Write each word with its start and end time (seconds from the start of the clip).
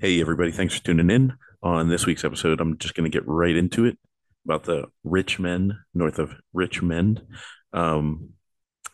Hey, 0.00 0.18
everybody, 0.18 0.50
thanks 0.50 0.72
for 0.72 0.82
tuning 0.82 1.10
in. 1.10 1.34
On 1.62 1.90
this 1.90 2.06
week's 2.06 2.24
episode, 2.24 2.58
I'm 2.58 2.78
just 2.78 2.94
going 2.94 3.04
to 3.04 3.14
get 3.14 3.28
right 3.28 3.54
into 3.54 3.84
it 3.84 3.98
about 4.46 4.64
the 4.64 4.86
rich 5.04 5.38
men 5.38 5.78
north 5.92 6.18
of 6.18 6.32
Richmond. 6.54 7.20
Um, 7.74 8.30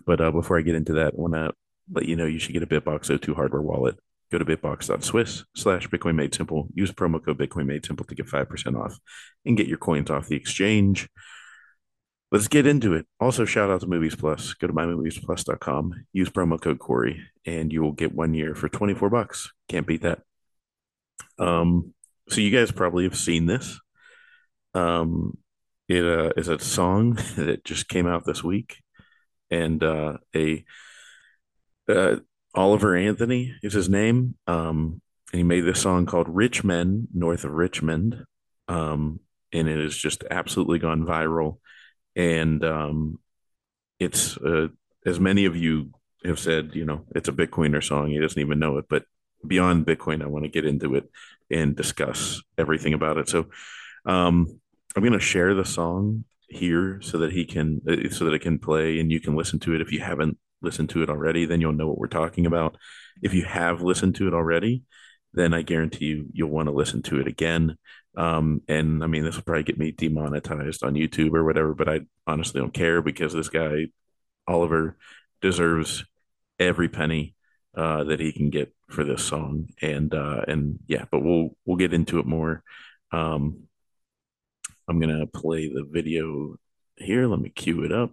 but 0.05 0.21
uh, 0.21 0.33
before 0.33 0.59
I 0.59 0.63
get 0.63 0.75
into 0.75 0.95
that, 0.95 1.15
I 1.15 1.17
want 1.17 1.35
to 1.35 1.53
let 1.93 2.07
you 2.07 2.17
know 2.17 2.27
you 2.27 2.41
should 2.41 2.55
get 2.55 2.65
a 2.65 2.67
BitBox02 2.67 3.37
hardware 3.37 3.63
wallet. 3.63 4.01
Go 4.33 4.39
to 4.39 4.45
bitbox.swiss 4.45 5.45
slash 5.55 5.89
Bitcoin 5.89 6.17
Made 6.17 6.35
Simple. 6.35 6.67
Use 6.75 6.91
promo 6.91 7.25
code 7.25 7.39
Bitcoin 7.39 7.67
Made 7.67 7.87
Simple 7.87 8.05
to 8.07 8.15
get 8.17 8.27
5% 8.27 8.77
off 8.77 8.99
and 9.45 9.57
get 9.57 9.69
your 9.69 9.79
coins 9.79 10.11
off 10.11 10.27
the 10.27 10.35
exchange. 10.35 11.09
Let's 12.33 12.49
get 12.49 12.67
into 12.67 12.95
it. 12.95 13.07
Also, 13.21 13.45
shout 13.45 13.71
out 13.71 13.81
to 13.83 13.87
Movies 13.87 14.17
Plus. 14.17 14.55
Go 14.55 14.67
to 14.67 14.73
mymoviesplus.com, 14.73 16.07
use 16.13 16.31
promo 16.31 16.61
code 16.61 16.81
Cory, 16.81 17.23
and 17.47 17.73
you 17.73 17.81
will 17.81 17.93
get 17.93 18.13
one 18.13 18.35
year 18.35 18.57
for 18.57 18.69
24 18.69 19.09
bucks. 19.09 19.53
Can't 19.69 19.87
beat 19.87 20.03
that. 20.03 20.23
Um, 21.39 21.95
so 22.29 22.41
you 22.41 22.51
guys 22.51 22.71
probably 22.71 23.05
have 23.05 23.17
seen 23.17 23.47
this. 23.47 23.79
Um, 24.75 25.39
it 25.89 26.05
uh, 26.05 26.33
is 26.37 26.49
a 26.49 26.59
song 26.59 27.15
that 27.37 27.65
just 27.65 27.89
came 27.89 28.07
out 28.07 28.25
this 28.25 28.43
week, 28.43 28.83
and 29.51 29.83
uh, 29.83 30.19
a 30.35 30.65
uh, 31.89 32.17
Oliver 32.55 32.97
Anthony 32.97 33.55
is 33.63 33.73
his 33.73 33.89
name. 33.89 34.37
Um, 34.47 35.01
and 35.33 35.39
he 35.39 35.45
made 35.45 35.63
this 35.63 35.81
song 35.83 36.07
called 36.07 36.29
"Rich 36.29 36.65
Men 36.65 37.09
North 37.15 37.45
of 37.45 37.53
Richmond," 37.53 38.25
um, 38.69 39.21
and 39.53 39.69
it 39.69 39.79
has 39.79 39.97
just 39.97 40.25
absolutely 40.31 40.79
gone 40.79 41.05
viral. 41.05 41.59
And 42.15 42.65
um, 42.65 43.19
it's 43.99 44.37
uh, 44.39 44.69
as 45.05 45.21
many 45.21 45.45
of 45.45 45.57
you 45.57 45.93
have 46.25 46.39
said, 46.39 46.75
you 46.75 46.85
know, 46.85 47.05
it's 47.15 47.29
a 47.29 47.33
Bitcoiner 47.33 47.83
song. 47.83 48.09
He 48.11 48.19
doesn't 48.19 48.41
even 48.41 48.59
know 48.59 48.79
it, 48.79 48.87
but 48.89 49.05
beyond 49.49 49.87
Bitcoin, 49.87 50.23
I 50.23 50.27
want 50.27 50.45
to 50.45 50.51
get 50.51 50.67
into 50.67 50.95
it 50.95 51.11
and 51.51 51.77
discuss 51.77 52.43
everything 52.59 52.95
about 52.95 53.19
it. 53.19 53.29
So 53.29 53.47
um, 54.05 54.61
I'm 54.95 55.03
going 55.03 55.13
to 55.13 55.21
share 55.21 55.55
the 55.55 55.65
song 55.65 56.25
here 56.49 57.01
so 57.03 57.19
that 57.19 57.33
he 57.33 57.45
can 57.45 57.81
uh, 57.89 58.11
so 58.11 58.25
that 58.25 58.35
it 58.35 58.41
can 58.41 58.59
play 58.59 59.01
and 59.01 59.11
you 59.11 59.21
can 59.21 59.35
listen 59.35 59.59
to 59.61 59.75
it. 59.75 59.81
If 59.81 59.93
you 59.93 60.01
haven't 60.01 60.39
listened 60.63 60.89
to 60.91 61.03
it 61.03 61.11
already 61.11 61.45
then 61.45 61.61
you'll 61.61 61.73
know 61.73 61.89
what 61.89 61.99
we're 61.99 62.07
talking 62.07 62.47
about. 62.47 62.77
If 63.23 63.35
you 63.35 63.45
have 63.45 63.83
listened 63.83 64.15
to 64.17 64.29
it 64.29 64.35
already 64.35 64.85
then 65.37 65.53
i 65.53 65.63
guarantee 65.63 66.07
you 66.07 66.27
you'll 66.33 66.51
want 66.51 66.67
to 66.67 66.75
listen 66.75 67.03
to 67.03 67.21
it 67.21 67.27
again. 67.27 67.77
Um, 68.17 68.63
and 68.67 69.05
i 69.05 69.07
mean 69.07 69.25
this 69.25 69.37
will 69.37 69.43
probably 69.43 69.63
get 69.63 69.79
me 69.79 69.93
demonetized 69.93 70.83
on 70.83 70.95
youtube 70.95 71.35
or 71.35 71.45
whatever 71.45 71.75
but 71.75 71.87
i 71.87 72.01
honestly 72.27 72.63
don't 72.63 72.73
care 72.73 73.03
because 73.03 73.35
this 73.35 73.51
guy 73.51 73.89
oliver 74.49 74.97
deserves 75.43 76.03
every 76.59 76.89
penny 76.89 77.35
uh, 77.77 78.05
that 78.05 78.19
he 78.19 78.33
can 78.33 78.49
get 78.49 78.75
for 78.89 79.05
this 79.05 79.25
song. 79.25 79.69
And 79.81 80.15
uh, 80.15 80.43
and 80.49 80.79
yeah, 80.87 81.05
but 81.11 81.21
we'll 81.21 81.51
we'll 81.65 81.77
get 81.77 81.93
into 81.93 82.19
it 82.19 82.27
more. 82.27 82.63
Um, 83.13 83.67
I'm 84.89 85.01
gonna 85.01 85.27
play 85.27 85.69
the 85.69 85.85
video 85.89 86.57
here. 86.97 87.27
Let 87.27 87.41
me 87.41 87.51
cue 87.51 87.83
it 87.85 87.93
up. 87.93 88.13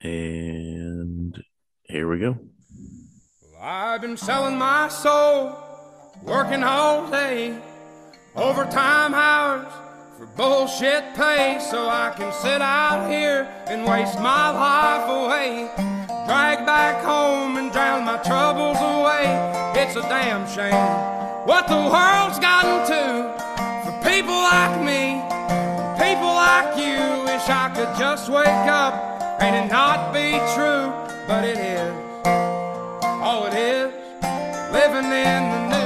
And 0.00 1.42
here 1.84 2.08
we 2.08 2.18
go. 2.18 2.38
I've 3.60 4.02
been 4.02 4.16
selling 4.16 4.58
my 4.58 4.88
soul, 4.88 5.56
working 6.22 6.62
all 6.62 7.10
day, 7.10 7.58
overtime 8.34 9.14
hours 9.14 9.72
for 10.18 10.26
bullshit 10.26 11.14
pay, 11.14 11.58
so 11.70 11.88
I 11.88 12.14
can 12.16 12.32
sit 12.32 12.60
out 12.60 13.10
here 13.10 13.48
and 13.66 13.86
waste 13.86 14.18
my 14.20 14.50
life 14.50 15.08
away 15.08 15.95
drag 16.26 16.66
back 16.66 17.04
home 17.04 17.56
and 17.56 17.72
drown 17.72 18.04
my 18.04 18.18
troubles 18.18 18.78
away. 18.78 19.24
It's 19.80 19.96
a 19.96 20.02
damn 20.02 20.46
shame 20.48 21.16
what 21.46 21.68
the 21.68 21.76
world's 21.76 22.40
gotten 22.40 22.82
to 22.90 23.02
for 23.84 23.94
people 24.02 24.34
like 24.34 24.76
me, 24.82 25.22
people 25.94 26.34
like 26.34 26.76
you. 26.76 26.98
Wish 27.24 27.46
I 27.48 27.70
could 27.72 27.96
just 27.96 28.28
wake 28.28 28.66
up 28.66 28.94
and 29.40 29.54
it 29.54 29.70
not 29.70 30.12
be 30.12 30.32
true, 30.54 30.90
but 31.28 31.44
it 31.44 31.58
is. 31.58 31.94
All 33.22 33.46
it 33.46 33.54
is, 33.54 33.92
living 34.72 35.06
in 35.06 35.40
the 35.52 35.62
new 35.70 35.85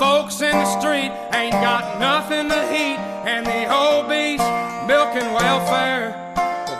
folks 0.00 0.40
in 0.40 0.56
the 0.56 0.80
street, 0.80 1.12
ain't 1.34 1.52
got 1.60 2.00
nothing 2.00 2.48
to 2.48 2.60
eat, 2.72 2.96
and 3.28 3.44
the 3.44 3.68
beast 4.08 4.42
milking 4.88 5.30
welfare. 5.34 6.16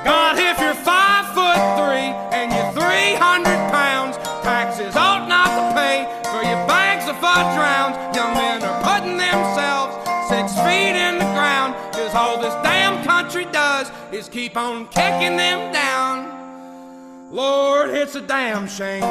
God, 0.02 0.38
if 0.38 0.58
you're 0.58 0.72
five 0.72 1.26
foot 1.36 1.60
three 1.76 2.08
and 2.32 2.48
you're 2.50 2.72
300 2.72 3.44
pounds, 3.70 4.16
taxes 4.40 4.96
ought 4.96 5.28
not 5.28 5.52
to 5.52 5.64
pay 5.76 6.08
for 6.32 6.42
your 6.48 6.64
bags 6.66 7.10
of 7.10 7.16
fudge 7.20 7.52
rounds. 7.60 7.94
Young 8.16 8.32
men 8.32 8.62
are 8.64 8.80
putting 8.82 9.18
themselves 9.18 9.92
six 10.30 10.54
feet 10.64 10.96
in 10.96 11.18
the 11.18 11.30
ground, 11.36 11.74
cause 11.92 12.14
all 12.14 12.40
this 12.40 12.54
damn 12.64 13.04
country 13.04 13.44
does 13.52 13.92
is 14.12 14.30
keep 14.30 14.56
on 14.56 14.88
kicking 14.88 15.36
them 15.36 15.70
down. 15.74 17.30
Lord, 17.30 17.90
it's 17.90 18.14
a 18.14 18.22
damn 18.22 18.66
shame 18.66 19.02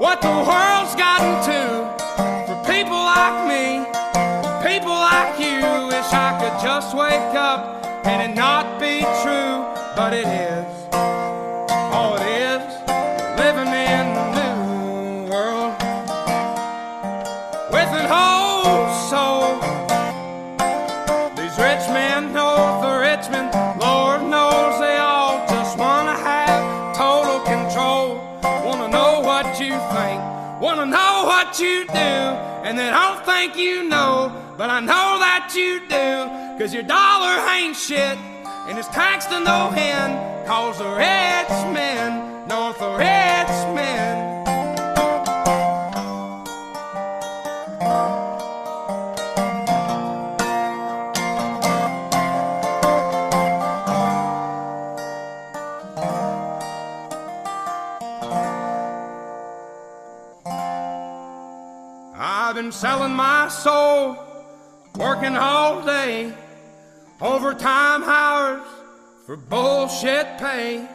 what 0.00 0.22
the 0.22 0.28
world's 0.28 0.96
gotten 0.96 1.44
to 1.44 2.03
like 3.14 3.40
me, 3.52 3.66
people 4.66 4.90
like 4.90 5.38
you. 5.38 5.62
Wish 5.92 6.10
I 6.12 6.30
could 6.40 6.56
just 6.62 6.96
wake 6.96 7.34
up 7.34 7.84
and 8.06 8.18
it 8.26 8.34
not 8.34 8.80
be 8.80 9.00
true, 9.22 9.54
but 9.96 10.12
it 10.12 10.26
is. 10.26 10.72
All 11.94 12.16
it 12.16 12.26
is, 12.50 12.64
living 13.38 13.70
in 13.92 14.04
the 14.18 14.26
new 14.38 15.30
world 15.30 15.72
with 17.74 17.90
an 18.00 18.06
whole 18.14 18.84
soul. 19.10 19.46
These 21.38 21.56
rich 21.58 21.86
men 21.94 22.32
north 22.32 22.84
of 22.84 23.00
Richmond 23.00 23.54
Wanna 30.64 30.86
know 30.86 31.24
what 31.26 31.60
you 31.60 31.84
do, 31.88 32.53
and 32.64 32.80
I 32.80 33.14
don't 33.14 33.26
think 33.26 33.56
you 33.56 33.88
know, 33.88 34.32
but 34.56 34.70
I 34.70 34.80
know 34.80 35.18
that 35.20 35.52
you 35.54 35.80
do, 35.80 36.58
cause 36.58 36.72
your 36.72 36.82
dollar 36.82 37.46
ain't 37.50 37.76
shit, 37.76 38.16
and 38.66 38.78
it's 38.78 38.88
taxed 38.88 39.28
to 39.28 39.40
no 39.40 39.70
end, 39.76 40.46
cause 40.46 40.78
the 40.78 40.88
rich 40.88 41.52
men, 41.74 42.48
north 42.48 42.78
the 42.78 42.96
rich 42.96 43.33
selling 62.84 63.14
my 63.14 63.48
soul, 63.48 64.14
working 64.96 65.36
all 65.36 65.82
day, 65.86 66.30
overtime 67.18 68.02
hours 68.02 68.60
for 69.24 69.38
bullshit 69.38 70.26
pay. 70.36 70.86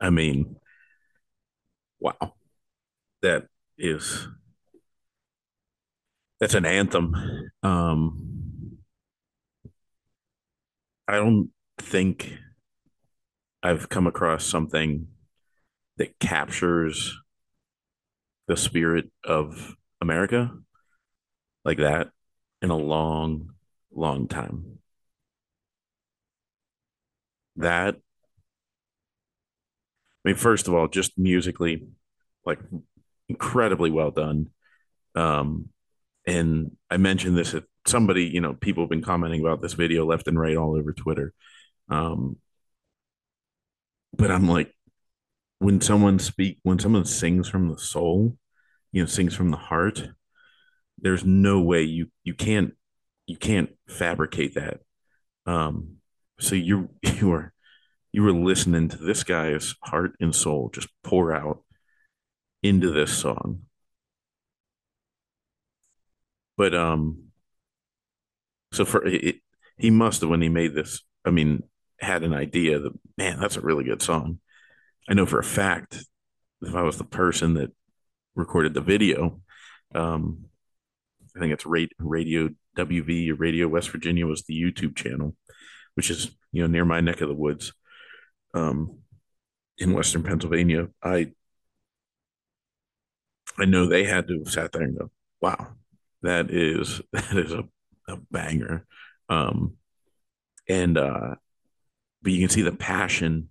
I 0.00 0.10
mean, 0.10 0.56
wow. 2.00 2.34
That 3.22 3.46
is 3.78 4.26
that's 6.40 6.54
an 6.54 6.64
anthem. 6.66 7.14
Um 7.62 8.80
I 11.06 11.14
don't 11.14 11.52
think 11.78 12.38
I've 13.62 13.88
come 13.88 14.06
across 14.06 14.44
something 14.44 15.08
that 15.96 16.18
captures 16.18 17.18
the 18.46 18.56
spirit 18.56 19.10
of 19.24 19.76
America 20.00 20.50
like 21.64 21.78
that 21.78 22.10
in 22.62 22.70
a 22.70 22.76
long, 22.76 23.50
long 23.92 24.28
time. 24.28 24.78
That, 27.56 27.96
I 27.96 27.98
mean, 30.28 30.36
first 30.36 30.68
of 30.68 30.74
all, 30.74 30.88
just 30.88 31.18
musically, 31.18 31.86
like 32.44 32.60
incredibly 33.28 33.90
well 33.90 34.10
done. 34.10 34.50
Um, 35.14 35.70
and 36.26 36.76
I 36.90 36.96
mentioned 36.96 37.36
this 37.36 37.54
at 37.54 37.64
somebody, 37.86 38.24
you 38.24 38.40
know, 38.40 38.54
people 38.54 38.84
have 38.84 38.90
been 38.90 39.02
commenting 39.02 39.40
about 39.40 39.60
this 39.60 39.72
video 39.72 40.06
left 40.06 40.28
and 40.28 40.38
right 40.38 40.56
all 40.56 40.76
over 40.76 40.92
Twitter. 40.92 41.32
Um, 41.88 42.36
but 44.16 44.30
I'm 44.30 44.48
like, 44.48 44.72
when 45.58 45.80
someone 45.80 46.18
speak, 46.18 46.58
when 46.62 46.78
someone 46.78 47.04
sings 47.04 47.48
from 47.48 47.68
the 47.68 47.78
soul, 47.78 48.36
you 48.92 49.02
know, 49.02 49.06
sings 49.06 49.34
from 49.34 49.50
the 49.50 49.56
heart, 49.56 50.08
there's 50.98 51.24
no 51.24 51.60
way 51.60 51.82
you 51.82 52.08
you 52.24 52.34
can't 52.34 52.74
you 53.26 53.36
can't 53.36 53.70
fabricate 53.88 54.54
that. 54.54 54.80
Um, 55.46 55.96
so 56.40 56.54
you 56.54 56.90
you 57.02 57.28
were 57.28 57.52
you 58.12 58.22
were 58.22 58.32
listening 58.32 58.88
to 58.90 58.98
this 58.98 59.24
guy's 59.24 59.74
heart 59.84 60.12
and 60.20 60.34
soul 60.34 60.70
just 60.74 60.88
pour 61.04 61.32
out 61.34 61.64
into 62.62 62.90
this 62.90 63.12
song. 63.12 63.62
But 66.56 66.74
um, 66.74 67.30
so 68.72 68.84
for 68.84 69.06
it, 69.06 69.36
he 69.76 69.90
must 69.90 70.20
have 70.20 70.30
when 70.30 70.42
he 70.42 70.48
made 70.48 70.74
this. 70.74 71.02
I 71.24 71.30
mean, 71.30 71.62
had 72.00 72.22
an 72.22 72.32
idea 72.32 72.78
that 72.78 72.92
man, 73.16 73.40
that's 73.40 73.56
a 73.56 73.60
really 73.60 73.84
good 73.84 74.02
song. 74.02 74.40
I 75.08 75.14
know 75.14 75.26
for 75.26 75.38
a 75.38 75.44
fact 75.44 76.04
if 76.62 76.74
I 76.74 76.82
was 76.82 76.98
the 76.98 77.04
person 77.04 77.54
that 77.54 77.70
recorded 78.34 78.74
the 78.74 78.80
video, 78.80 79.40
um, 79.94 80.46
I 81.36 81.40
think 81.40 81.52
it's 81.52 81.66
Rate 81.66 81.92
Radio 81.98 82.50
WV 82.76 83.38
Radio 83.38 83.68
West 83.68 83.90
Virginia 83.90 84.26
was 84.26 84.44
the 84.44 84.60
YouTube 84.60 84.96
channel, 84.96 85.36
which 85.94 86.10
is 86.10 86.30
you 86.52 86.62
know 86.62 86.68
near 86.68 86.84
my 86.84 87.00
neck 87.00 87.20
of 87.20 87.28
the 87.28 87.34
woods, 87.34 87.72
um, 88.54 88.98
in 89.78 89.92
Western 89.92 90.22
Pennsylvania. 90.22 90.88
I 91.02 91.32
I 93.58 93.64
know 93.64 93.86
they 93.86 94.04
had 94.04 94.28
to 94.28 94.38
have 94.38 94.52
sat 94.52 94.72
there 94.72 94.82
and 94.82 94.98
go, 94.98 95.10
"Wow, 95.40 95.74
that 96.22 96.50
is 96.50 97.00
that 97.12 97.36
is 97.36 97.52
a, 97.52 97.64
a 98.08 98.16
banger," 98.30 98.86
um, 99.28 99.76
and 100.68 100.96
uh, 100.96 101.36
but 102.22 102.32
you 102.32 102.40
can 102.40 102.48
see 102.48 102.62
the 102.62 102.72
passion 102.72 103.50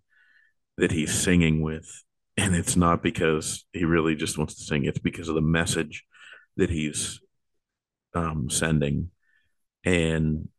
that 0.77 0.91
he's 0.91 1.13
singing 1.13 1.61
with, 1.61 2.03
and 2.35 2.55
it's 2.55 2.75
not 2.75 3.01
because 3.01 3.65
he 3.73 3.85
really 3.85 4.15
just 4.15 4.37
wants 4.37 4.55
to 4.55 4.63
sing; 4.63 4.85
it's 4.85 4.99
because 4.99 5.29
of 5.29 5.35
the 5.35 5.41
message 5.41 6.03
that 6.57 6.69
he's 6.69 7.19
um, 8.13 8.49
sending, 8.49 9.11
and 9.83 10.49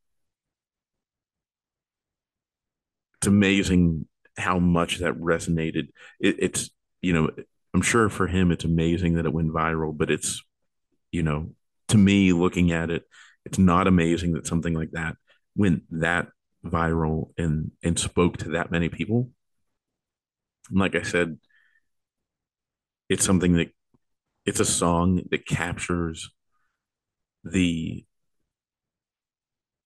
it's 3.19 3.27
amazing 3.27 4.07
how 4.37 4.59
much 4.59 4.99
that 4.99 5.15
resonated. 5.15 5.89
It, 6.21 6.37
it's 6.39 6.71
you 7.03 7.13
know 7.13 7.31
I'm 7.75 7.83
sure 7.83 8.09
for 8.09 8.27
him 8.27 8.51
it's 8.51 8.65
amazing 8.65 9.15
that 9.15 9.27
it 9.27 9.33
went 9.33 9.53
viral, 9.53 9.97
but 9.97 10.11
it's 10.11 10.43
you 11.13 11.23
know 11.23 11.51
to 11.89 11.99
me 11.99 12.33
looking 12.33 12.73
at 12.73 12.91
it, 12.91 13.05
it's 13.45 13.59
not 13.59 13.87
amazing 13.87 14.33
that 14.33 14.47
something 14.47 14.75
like 14.75 14.93
that 14.93 15.17
went 15.57 15.83
that 15.91 16.29
viral 16.65 17.31
and 17.39 17.71
and 17.83 17.99
spoke 17.99 18.39
to 18.39 18.51
that 18.51 18.71
many 18.71 18.89
people. 18.89 19.31
And 20.71 20.81
like 20.81 20.95
I 20.95 21.03
said, 21.03 21.39
it's 23.09 23.25
something 23.25 23.55
that 23.55 23.71
it's 24.45 24.61
a 24.61 24.65
song 24.65 25.23
that 25.31 25.47
captures 25.47 26.31
the 27.45 28.05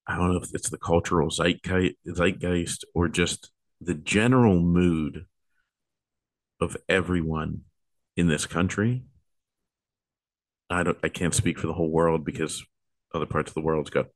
I 0.07 0.17
don't 0.17 0.33
know 0.33 0.41
if 0.41 0.51
it's 0.53 0.71
the 0.71 0.79
cultural 0.79 1.31
zeitgeist 1.31 2.85
or 2.95 3.09
just 3.09 3.51
the 3.81 3.95
general 3.95 4.61
mood 4.61 5.27
of 6.61 6.77
everyone 6.89 7.63
in 8.17 8.29
this 8.29 8.47
country. 8.47 9.05
I 10.71 10.83
don't 10.83 10.99
I 11.03 11.09
can't 11.09 11.35
speak 11.35 11.59
for 11.59 11.67
the 11.67 11.75
whole 11.75 11.91
world 11.91 12.25
because 12.25 12.65
other 13.15 13.27
parts 13.27 13.51
of 13.51 13.55
the 13.55 13.61
world's 13.61 13.91
got 13.91 14.07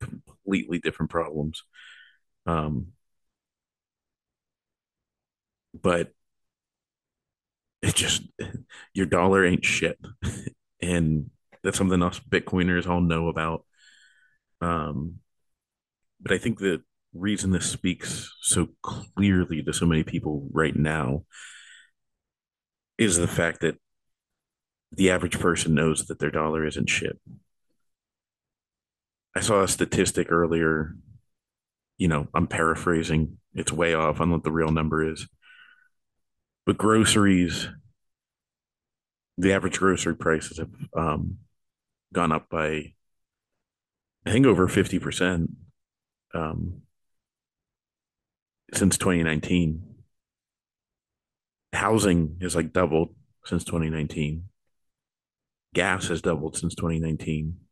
completely 0.00 0.78
different 0.78 1.10
problems. 1.10 1.62
Um 2.46 2.88
but 5.74 6.12
it 7.82 7.94
just 7.94 8.22
your 8.94 9.06
dollar 9.06 9.44
ain't 9.44 9.64
shit. 9.64 9.98
and 10.82 11.30
that's 11.62 11.78
something 11.78 12.02
us 12.02 12.20
Bitcoiners 12.20 12.88
all 12.88 13.00
know 13.00 13.28
about. 13.28 13.64
Um, 14.60 15.20
but 16.20 16.32
I 16.32 16.38
think 16.38 16.58
the 16.58 16.82
reason 17.14 17.50
this 17.50 17.70
speaks 17.70 18.32
so 18.40 18.68
clearly 18.82 19.62
to 19.62 19.72
so 19.72 19.86
many 19.86 20.02
people 20.02 20.48
right 20.52 20.74
now 20.74 21.24
is 22.96 23.16
the 23.16 23.28
fact 23.28 23.60
that 23.60 23.76
the 24.92 25.10
average 25.10 25.38
person 25.38 25.74
knows 25.74 26.06
that 26.06 26.18
their 26.18 26.30
dollar 26.30 26.66
isn't 26.66 26.88
shit. 26.88 27.18
I 29.38 29.40
saw 29.40 29.62
a 29.62 29.68
statistic 29.68 30.32
earlier. 30.32 30.96
You 31.96 32.08
know, 32.08 32.26
I'm 32.34 32.48
paraphrasing. 32.48 33.38
It's 33.54 33.70
way 33.70 33.94
off 33.94 34.20
on 34.20 34.32
what 34.32 34.42
the 34.42 34.50
real 34.50 34.72
number 34.72 35.08
is. 35.08 35.28
But 36.66 36.76
groceries, 36.76 37.68
the 39.36 39.52
average 39.52 39.78
grocery 39.78 40.16
prices 40.16 40.58
have 40.58 40.72
um, 40.92 41.36
gone 42.12 42.32
up 42.32 42.48
by 42.50 42.94
I 44.26 44.32
think 44.32 44.44
over 44.44 44.66
50% 44.66 45.46
um, 46.34 46.82
since 48.74 48.98
2019. 48.98 49.84
Housing 51.72 52.38
has 52.42 52.56
like 52.56 52.72
doubled 52.72 53.14
since 53.44 53.62
2019. 53.62 54.48
Gas 55.74 56.08
has 56.08 56.22
doubled 56.22 56.56
since 56.56 56.74
2019. 56.74 57.67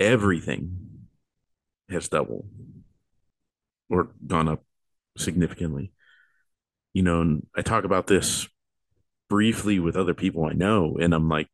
Everything 0.00 0.76
has 1.88 2.08
doubled 2.08 2.46
or 3.88 4.10
gone 4.26 4.48
up 4.48 4.64
significantly. 5.16 5.92
You 6.92 7.02
know, 7.02 7.20
and 7.20 7.46
I 7.56 7.62
talk 7.62 7.84
about 7.84 8.06
this 8.06 8.48
briefly 9.28 9.78
with 9.78 9.96
other 9.96 10.14
people 10.14 10.44
I 10.44 10.52
know, 10.52 10.96
and 11.00 11.14
I'm 11.14 11.28
like, 11.28 11.48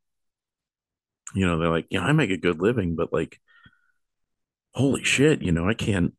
you 1.34 1.46
know, 1.46 1.58
they're 1.58 1.70
like, 1.70 1.86
yeah, 1.90 2.02
I 2.02 2.12
make 2.12 2.30
a 2.30 2.36
good 2.36 2.60
living, 2.60 2.96
but 2.96 3.12
like, 3.12 3.38
holy 4.74 5.04
shit, 5.04 5.42
you 5.42 5.52
know, 5.52 5.68
I 5.68 5.74
can't, 5.74 6.14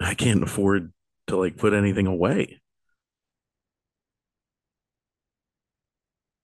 I 0.00 0.14
can't 0.14 0.42
afford 0.42 0.92
to 1.28 1.36
like 1.36 1.56
put 1.56 1.72
anything 1.72 2.06
away. 2.06 2.60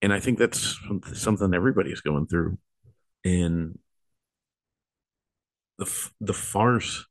And 0.01 0.11
I 0.11 0.19
think 0.19 0.39
that's 0.39 0.79
something 1.13 1.53
everybody's 1.53 2.01
going 2.01 2.25
through. 2.25 2.57
And 3.23 3.77
the 5.81 6.09
the 6.19 6.33
farce 6.33 7.05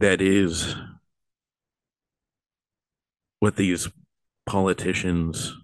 that 0.00 0.20
is 0.20 0.74
what 3.40 3.56
these 3.56 3.88
politicians 4.46 5.54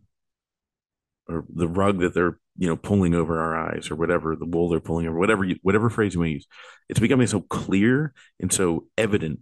or 1.28 1.44
the 1.54 1.68
rug 1.68 2.00
that 2.00 2.14
they're 2.14 2.38
you 2.56 2.66
know 2.66 2.76
pulling 2.76 3.14
over 3.14 3.38
our 3.38 3.70
eyes 3.70 3.90
or 3.90 3.96
whatever 3.96 4.34
the 4.34 4.46
wool 4.46 4.68
they're 4.68 4.80
pulling 4.80 5.06
over 5.06 5.18
whatever 5.18 5.44
you, 5.44 5.56
whatever 5.62 5.90
phrase 5.90 6.14
you 6.14 6.20
want 6.20 6.28
to 6.28 6.34
use 6.34 6.46
it's 6.88 7.00
becoming 7.00 7.26
so 7.26 7.40
clear 7.40 8.14
and 8.40 8.52
so 8.52 8.86
evident 8.96 9.40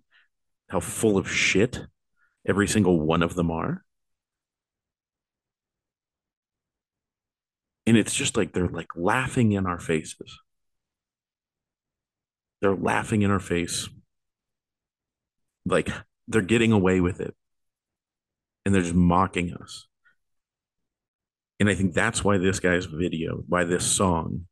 how 0.69 0.81
full 0.81 1.17
of 1.17 1.31
shit 1.31 1.81
every 2.47 2.67
single 2.67 3.01
one 3.01 3.23
of 3.23 3.35
them 3.35 3.51
are. 3.51 3.85
And 7.87 7.97
it's 7.97 8.15
just 8.15 8.37
like 8.37 8.53
they're 8.53 8.69
like 8.69 8.89
laughing 8.97 9.53
in 9.53 9.67
our 9.67 9.79
faces 9.79 10.41
they're 12.65 12.75
laughing 12.75 13.21
in 13.21 13.31
our 13.31 13.41
face. 13.41 13.91
Like 15.67 15.91
they're 16.27 16.41
getting 16.41 16.73
away 16.73 16.99
with 16.99 17.21
it. 17.21 17.35
And 18.65 18.75
they're 18.75 18.81
just 18.81 18.95
mocking 18.95 19.53
us. 19.53 19.87
And 21.61 21.69
I 21.69 21.75
think 21.75 21.93
that's 21.93 22.25
why 22.25 22.39
this 22.39 22.61
guy's 22.61 22.87
video, 22.87 23.45
why 23.47 23.65
this 23.65 23.85
song, 23.85 24.47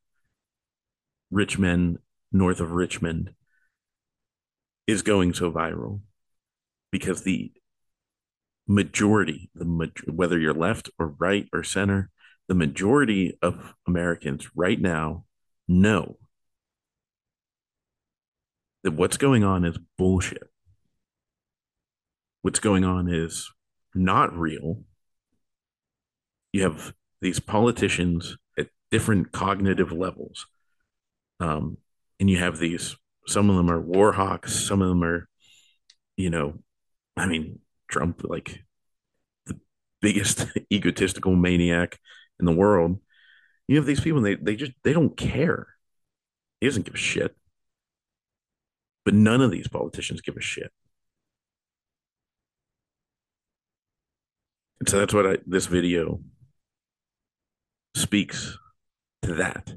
Rich 1.31 1.59
Men 1.59 2.01
North 2.31 2.61
of 2.61 2.73
Richmond, 2.73 3.31
is 4.87 5.01
going 5.01 5.33
so 5.33 5.51
viral. 5.51 6.03
Because 6.91 7.23
the 7.23 7.51
majority, 8.69 9.51
the 9.55 9.91
whether 10.07 10.39
you're 10.39 10.53
left 10.53 10.91
or 10.99 11.15
right 11.19 11.49
or 11.51 11.63
center, 11.63 12.11
the 12.47 12.55
majority 12.55 13.39
of 13.41 13.73
Americans 13.87 14.51
right 14.55 14.79
now 14.79 15.25
know 15.67 16.19
that 18.83 18.93
what's 18.93 19.17
going 19.17 19.45
on 19.45 19.65
is 19.65 19.79
bullshit. 19.97 20.49
What's 22.43 22.59
going 22.59 22.85
on 22.85 23.09
is 23.09 23.51
not 23.95 24.37
real. 24.37 24.83
You 26.53 26.63
have 26.63 26.93
these 27.21 27.41
politicians 27.41 28.37
at 28.59 28.69
different 28.91 29.33
cognitive 29.33 29.93
levels. 29.93 30.47
Um, 31.41 31.79
and 32.19 32.29
you 32.29 32.39
have 32.39 32.59
these, 32.59 32.97
some 33.27 33.49
of 33.49 33.57
them 33.57 33.71
are 33.71 33.81
war 33.81 34.13
hawks, 34.13 34.53
some 34.55 34.83
of 34.83 34.89
them 34.89 35.03
are, 35.03 35.29
you 36.17 36.31
know, 36.31 36.59
I 37.17 37.27
mean, 37.27 37.61
Trump, 37.89 38.23
like 38.25 38.65
the 39.47 39.59
biggest 40.01 40.47
egotistical 40.73 41.35
maniac 41.37 41.99
in 42.41 42.47
the 42.47 42.53
world. 42.53 42.99
You 43.69 43.77
have 43.77 43.87
these 43.87 44.01
people, 44.01 44.19
and 44.19 44.27
they, 44.27 44.35
they 44.35 44.57
just, 44.57 44.73
they 44.83 44.93
don't 44.93 45.17
care. 45.17 45.69
He 46.61 46.67
doesn't 46.67 46.85
give 46.85 46.95
a 46.95 46.99
shit. 46.99 47.37
But 49.05 49.15
none 49.15 49.41
of 49.41 49.51
these 49.51 49.69
politicians 49.69 50.21
give 50.21 50.37
a 50.37 50.41
shit. 50.41 50.73
And 54.83 54.89
so 54.89 54.99
that's 54.99 55.15
what 55.15 55.27
I, 55.27 55.39
this 55.47 55.67
video 55.67 56.21
speaks 57.95 58.59
to 59.23 59.35
that. 59.35 59.75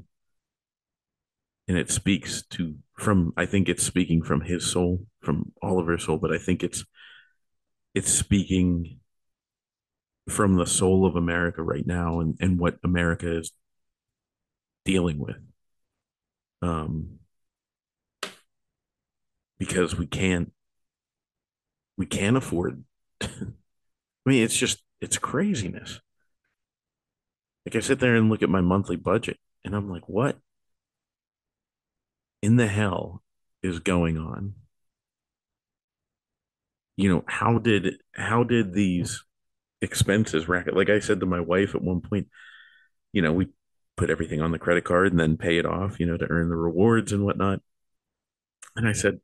And 1.68 1.76
it 1.78 1.90
speaks 1.90 2.42
to 2.50 2.74
from 2.94 3.32
I 3.36 3.46
think 3.46 3.68
it's 3.68 3.84
speaking 3.84 4.22
from 4.22 4.40
his 4.40 4.68
soul, 4.68 5.06
from 5.20 5.52
Oliver's 5.62 6.04
soul, 6.06 6.18
but 6.18 6.32
I 6.32 6.38
think 6.38 6.64
it's 6.64 6.84
it's 7.94 8.12
speaking 8.12 9.00
from 10.28 10.56
the 10.56 10.66
soul 10.66 11.06
of 11.06 11.14
America 11.16 11.62
right 11.62 11.86
now 11.86 12.20
and, 12.20 12.36
and 12.40 12.58
what 12.58 12.78
America 12.82 13.38
is 13.38 13.52
dealing 14.84 15.18
with. 15.18 15.36
Um 16.62 17.20
because 19.58 19.96
we 19.96 20.06
can't 20.06 20.52
we 21.96 22.06
can't 22.06 22.36
afford 22.36 22.84
I 23.22 23.28
mean 24.26 24.42
it's 24.42 24.56
just 24.56 24.82
it's 25.00 25.18
craziness. 25.18 26.00
Like 27.66 27.76
I 27.76 27.80
sit 27.80 28.00
there 28.00 28.14
and 28.16 28.30
look 28.30 28.42
at 28.42 28.48
my 28.48 28.60
monthly 28.60 28.96
budget 28.96 29.38
and 29.64 29.74
I'm 29.74 29.90
like, 29.90 30.08
what 30.08 30.38
in 32.42 32.56
the 32.56 32.66
hell 32.66 33.22
is 33.62 33.78
going 33.80 34.16
on? 34.16 34.54
You 36.96 37.10
know, 37.10 37.24
how 37.26 37.58
did 37.58 37.96
how 38.14 38.42
did 38.44 38.72
these 38.72 39.22
expenses 39.82 40.48
rack 40.48 40.66
Like 40.72 40.90
I 40.90 41.00
said 41.00 41.20
to 41.20 41.26
my 41.26 41.40
wife 41.40 41.74
at 41.74 41.82
one 41.82 42.00
point, 42.00 42.28
you 43.12 43.22
know, 43.22 43.32
we 43.32 43.48
put 43.96 44.10
everything 44.10 44.42
on 44.42 44.52
the 44.52 44.58
credit 44.60 44.84
card 44.84 45.12
and 45.12 45.20
then 45.20 45.36
pay 45.38 45.58
it 45.58 45.66
off, 45.66 46.00
you 46.00 46.06
know, 46.06 46.16
to 46.18 46.30
earn 46.30 46.50
the 46.50 46.56
rewards 46.56 47.12
and 47.12 47.24
whatnot. 47.24 47.62
And 48.76 48.86
I 48.88 48.92
said, 48.92 49.20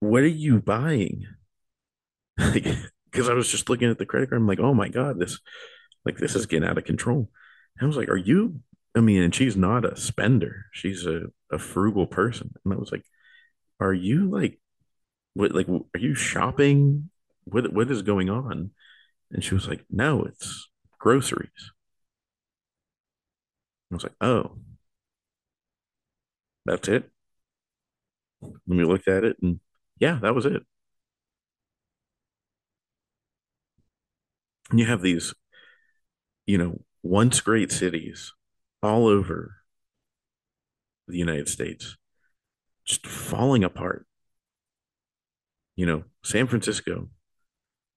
What 0.00 0.22
are 0.22 0.26
you 0.26 0.60
buying? 0.60 1.26
Because 3.10 3.28
I 3.28 3.34
was 3.34 3.50
just 3.50 3.68
looking 3.68 3.90
at 3.90 3.98
the 3.98 4.06
credit 4.06 4.30
card. 4.30 4.40
I'm 4.40 4.46
like, 4.46 4.60
oh 4.60 4.72
my 4.72 4.88
God, 4.88 5.18
this 5.18 5.40
like 6.04 6.18
this 6.18 6.36
is 6.36 6.46
getting 6.46 6.68
out 6.68 6.78
of 6.78 6.84
control. 6.84 7.28
And 7.76 7.84
I 7.84 7.88
was 7.88 7.96
like, 7.96 8.08
are 8.08 8.16
you? 8.16 8.60
I 8.96 9.00
mean, 9.00 9.20
and 9.22 9.34
she's 9.34 9.56
not 9.56 9.84
a 9.84 9.96
spender. 9.96 10.66
She's 10.72 11.06
a, 11.06 11.22
a 11.50 11.58
frugal 11.58 12.06
person. 12.06 12.52
And 12.64 12.72
I 12.72 12.76
was 12.76 12.92
like, 12.92 13.04
are 13.80 13.94
you 13.94 14.30
like, 14.30 14.60
what, 15.34 15.54
like, 15.54 15.68
are 15.68 16.00
you 16.00 16.14
shopping? 16.14 17.10
What, 17.44 17.72
what 17.72 17.90
is 17.90 18.02
going 18.02 18.30
on? 18.30 18.72
And 19.32 19.44
she 19.44 19.54
was 19.54 19.68
like, 19.68 19.84
no, 19.90 20.24
it's 20.24 20.68
groceries. 20.98 21.72
I 23.90 23.94
was 23.94 24.02
like, 24.04 24.14
oh, 24.20 24.56
that's 26.64 26.88
it. 26.88 27.10
Let 28.42 28.52
me 28.66 28.84
look 28.84 29.06
at 29.08 29.24
it, 29.24 29.36
and 29.42 29.60
yeah, 30.00 30.18
that 30.22 30.34
was 30.34 30.46
it. 30.46 30.62
And 34.70 34.78
you 34.78 34.86
have 34.86 35.02
these 35.02 35.34
you 36.50 36.58
know, 36.58 36.80
once 37.04 37.40
great 37.40 37.70
cities 37.70 38.32
all 38.82 39.06
over 39.06 39.54
the 41.06 41.16
United 41.16 41.48
States 41.48 41.96
just 42.84 43.06
falling 43.06 43.62
apart. 43.62 44.04
You 45.76 45.86
know, 45.86 46.04
San 46.24 46.48
Francisco, 46.48 47.08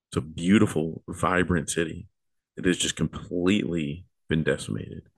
it's 0.09 0.17
a 0.17 0.21
beautiful, 0.21 1.01
vibrant 1.07 1.71
city. 1.71 2.07
It 2.55 2.65
has 2.65 2.77
just 2.77 2.95
completely 2.95 4.05
been 4.29 4.43
decimated. 4.43 5.09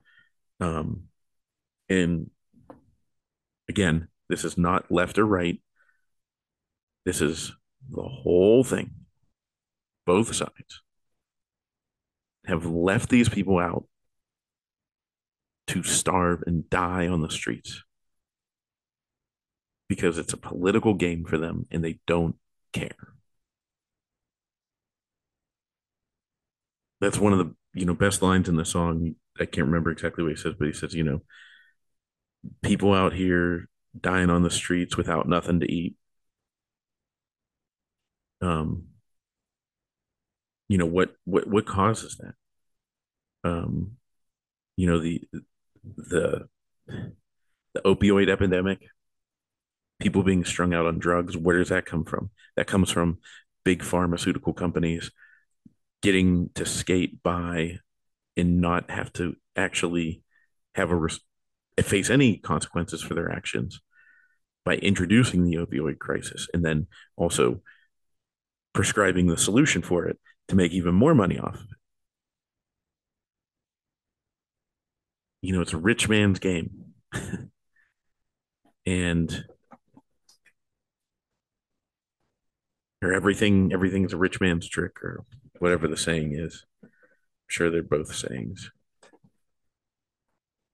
Um, 0.58 1.08
and 1.90 2.30
again, 3.68 4.08
this 4.30 4.44
is 4.44 4.56
not 4.56 4.90
left 4.90 5.18
or 5.18 5.26
right. 5.26 5.60
This 7.06 7.20
is 7.20 7.52
the 7.88 8.02
whole 8.02 8.64
thing, 8.64 8.90
both 10.04 10.34
sides 10.34 10.82
have 12.46 12.66
left 12.66 13.08
these 13.08 13.28
people 13.28 13.58
out 13.58 13.86
to 15.68 15.84
starve 15.84 16.42
and 16.48 16.68
die 16.68 17.06
on 17.06 17.22
the 17.22 17.30
streets 17.30 17.84
because 19.88 20.18
it's 20.18 20.32
a 20.32 20.36
political 20.36 20.94
game 20.94 21.24
for 21.24 21.38
them 21.38 21.66
and 21.70 21.84
they 21.84 22.00
don't 22.08 22.34
care. 22.72 23.14
That's 27.00 27.18
one 27.18 27.32
of 27.32 27.38
the 27.38 27.54
you 27.72 27.86
know 27.86 27.94
best 27.94 28.20
lines 28.20 28.48
in 28.48 28.56
the 28.56 28.64
song. 28.64 29.14
I 29.38 29.44
can't 29.44 29.68
remember 29.68 29.92
exactly 29.92 30.24
what 30.24 30.30
he 30.30 30.36
says, 30.36 30.54
but 30.58 30.66
he 30.66 30.72
says, 30.72 30.92
you 30.92 31.04
know, 31.04 31.22
people 32.62 32.92
out 32.92 33.12
here 33.12 33.68
dying 34.00 34.30
on 34.30 34.42
the 34.42 34.50
streets 34.50 34.96
without 34.96 35.28
nothing 35.28 35.60
to 35.60 35.70
eat. 35.70 35.94
Um, 38.46 38.84
you 40.68 40.78
know 40.78 40.86
what 40.86 41.14
what 41.24 41.46
what 41.48 41.66
causes 41.66 42.16
that? 42.18 42.34
Um 43.48 43.96
you 44.76 44.86
know 44.86 45.00
the 45.00 45.22
the 45.96 46.48
the 46.86 47.80
opioid 47.84 48.28
epidemic 48.28 48.86
people 50.00 50.22
being 50.22 50.44
strung 50.44 50.74
out 50.74 50.86
on 50.86 50.98
drugs 50.98 51.36
where 51.36 51.58
does 51.58 51.70
that 51.70 51.86
come 51.86 52.04
from? 52.04 52.30
That 52.56 52.66
comes 52.66 52.90
from 52.90 53.18
big 53.64 53.82
pharmaceutical 53.82 54.52
companies 54.52 55.10
getting 56.02 56.50
to 56.54 56.64
skate 56.64 57.22
by 57.22 57.78
and 58.36 58.60
not 58.60 58.90
have 58.90 59.12
to 59.14 59.34
actually 59.56 60.22
have 60.74 60.90
a 60.90 60.96
res- 60.96 61.20
face 61.82 62.10
any 62.10 62.36
consequences 62.36 63.02
for 63.02 63.14
their 63.14 63.32
actions 63.32 63.80
by 64.64 64.76
introducing 64.76 65.44
the 65.44 65.56
opioid 65.56 65.98
crisis 65.98 66.48
and 66.52 66.64
then 66.64 66.86
also 67.16 67.62
prescribing 68.76 69.26
the 69.26 69.38
solution 69.38 69.80
for 69.80 70.06
it 70.06 70.18
to 70.48 70.54
make 70.54 70.70
even 70.72 70.94
more 70.94 71.14
money 71.14 71.38
off 71.38 71.54
of 71.54 71.62
it. 71.62 71.78
You 75.40 75.54
know, 75.54 75.62
it's 75.62 75.72
a 75.72 75.78
rich 75.78 76.08
man's 76.10 76.38
game. 76.38 76.92
and 78.86 79.44
or 83.02 83.14
everything 83.14 83.72
everything's 83.72 84.12
a 84.12 84.18
rich 84.18 84.40
man's 84.40 84.68
trick 84.68 85.02
or 85.02 85.24
whatever 85.58 85.88
the 85.88 85.96
saying 85.96 86.34
is. 86.34 86.66
I'm 86.82 86.90
sure 87.48 87.70
they're 87.70 87.82
both 87.82 88.14
sayings. 88.14 88.70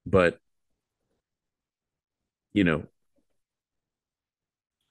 But 0.04 0.40
you 2.52 2.64
know, 2.64 2.86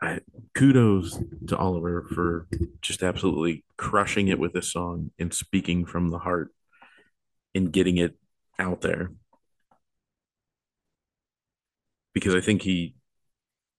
I, 0.02 0.20
kudos 0.56 1.20
to 1.48 1.58
Oliver 1.58 2.08
for 2.14 2.48
just 2.82 3.04
absolutely 3.04 3.64
crushing 3.78 4.30
it 4.30 4.40
with 4.40 4.54
this 4.54 4.72
song 4.72 5.12
and 5.20 5.34
speaking 5.34 5.86
from 5.86 6.10
the 6.10 6.18
heart 6.18 6.50
and 7.54 7.72
getting 7.72 7.98
it 7.98 8.18
out 8.58 8.82
there. 8.82 9.12
Because 12.14 12.36
I 12.36 12.42
think 12.42 12.64
he 12.64 12.96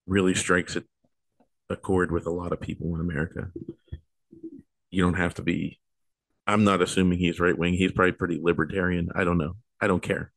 really 0.06 0.34
strikes 0.34 0.76
a 0.76 1.76
chord 1.76 2.12
with 2.12 2.26
a 2.26 2.30
lot 2.30 2.52
of 2.52 2.60
people 2.60 2.94
in 2.94 3.00
America. 3.00 3.50
You 4.90 5.02
don't 5.02 5.14
have 5.14 5.34
to 5.34 5.42
be, 5.42 5.80
I'm 6.46 6.64
not 6.64 6.82
assuming 6.82 7.18
he's 7.18 7.40
right 7.40 7.56
wing. 7.56 7.74
He's 7.74 7.92
probably 7.92 8.12
pretty 8.12 8.38
libertarian. 8.40 9.10
I 9.14 9.24
don't 9.24 9.38
know. 9.38 9.54
I 9.80 9.86
don't 9.86 10.02
care. 10.02 10.32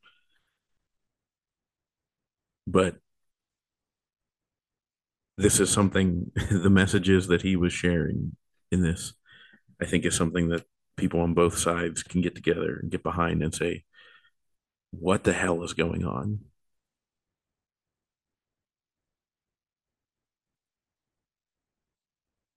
But 2.67 2.95
this 5.37 5.59
is 5.59 5.69
something 5.69 6.31
the 6.51 6.69
messages 6.69 7.27
that 7.27 7.41
he 7.41 7.55
was 7.55 7.73
sharing 7.73 8.35
in 8.71 8.81
this 8.81 9.13
i 9.81 9.85
think 9.85 10.05
is 10.05 10.15
something 10.15 10.49
that 10.49 10.65
people 10.97 11.19
on 11.21 11.33
both 11.33 11.57
sides 11.57 12.03
can 12.03 12.21
get 12.21 12.35
together 12.35 12.79
and 12.81 12.91
get 12.91 13.03
behind 13.03 13.43
and 13.43 13.53
say 13.53 13.83
what 14.99 15.23
the 15.23 15.33
hell 15.33 15.63
is 15.63 15.73
going 15.73 16.05
on? 16.05 16.39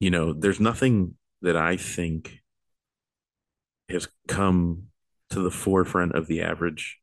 You 0.01 0.11
know 0.11 0.33
there's 0.33 0.61
nothing 0.61 1.17
that 1.43 1.57
i 1.57 1.77
think 1.77 2.41
has 3.89 4.09
come 4.29 4.85
to 5.31 5.41
the 5.41 5.51
forefront 5.51 6.15
of 6.15 6.27
the 6.29 6.43
average 6.43 6.99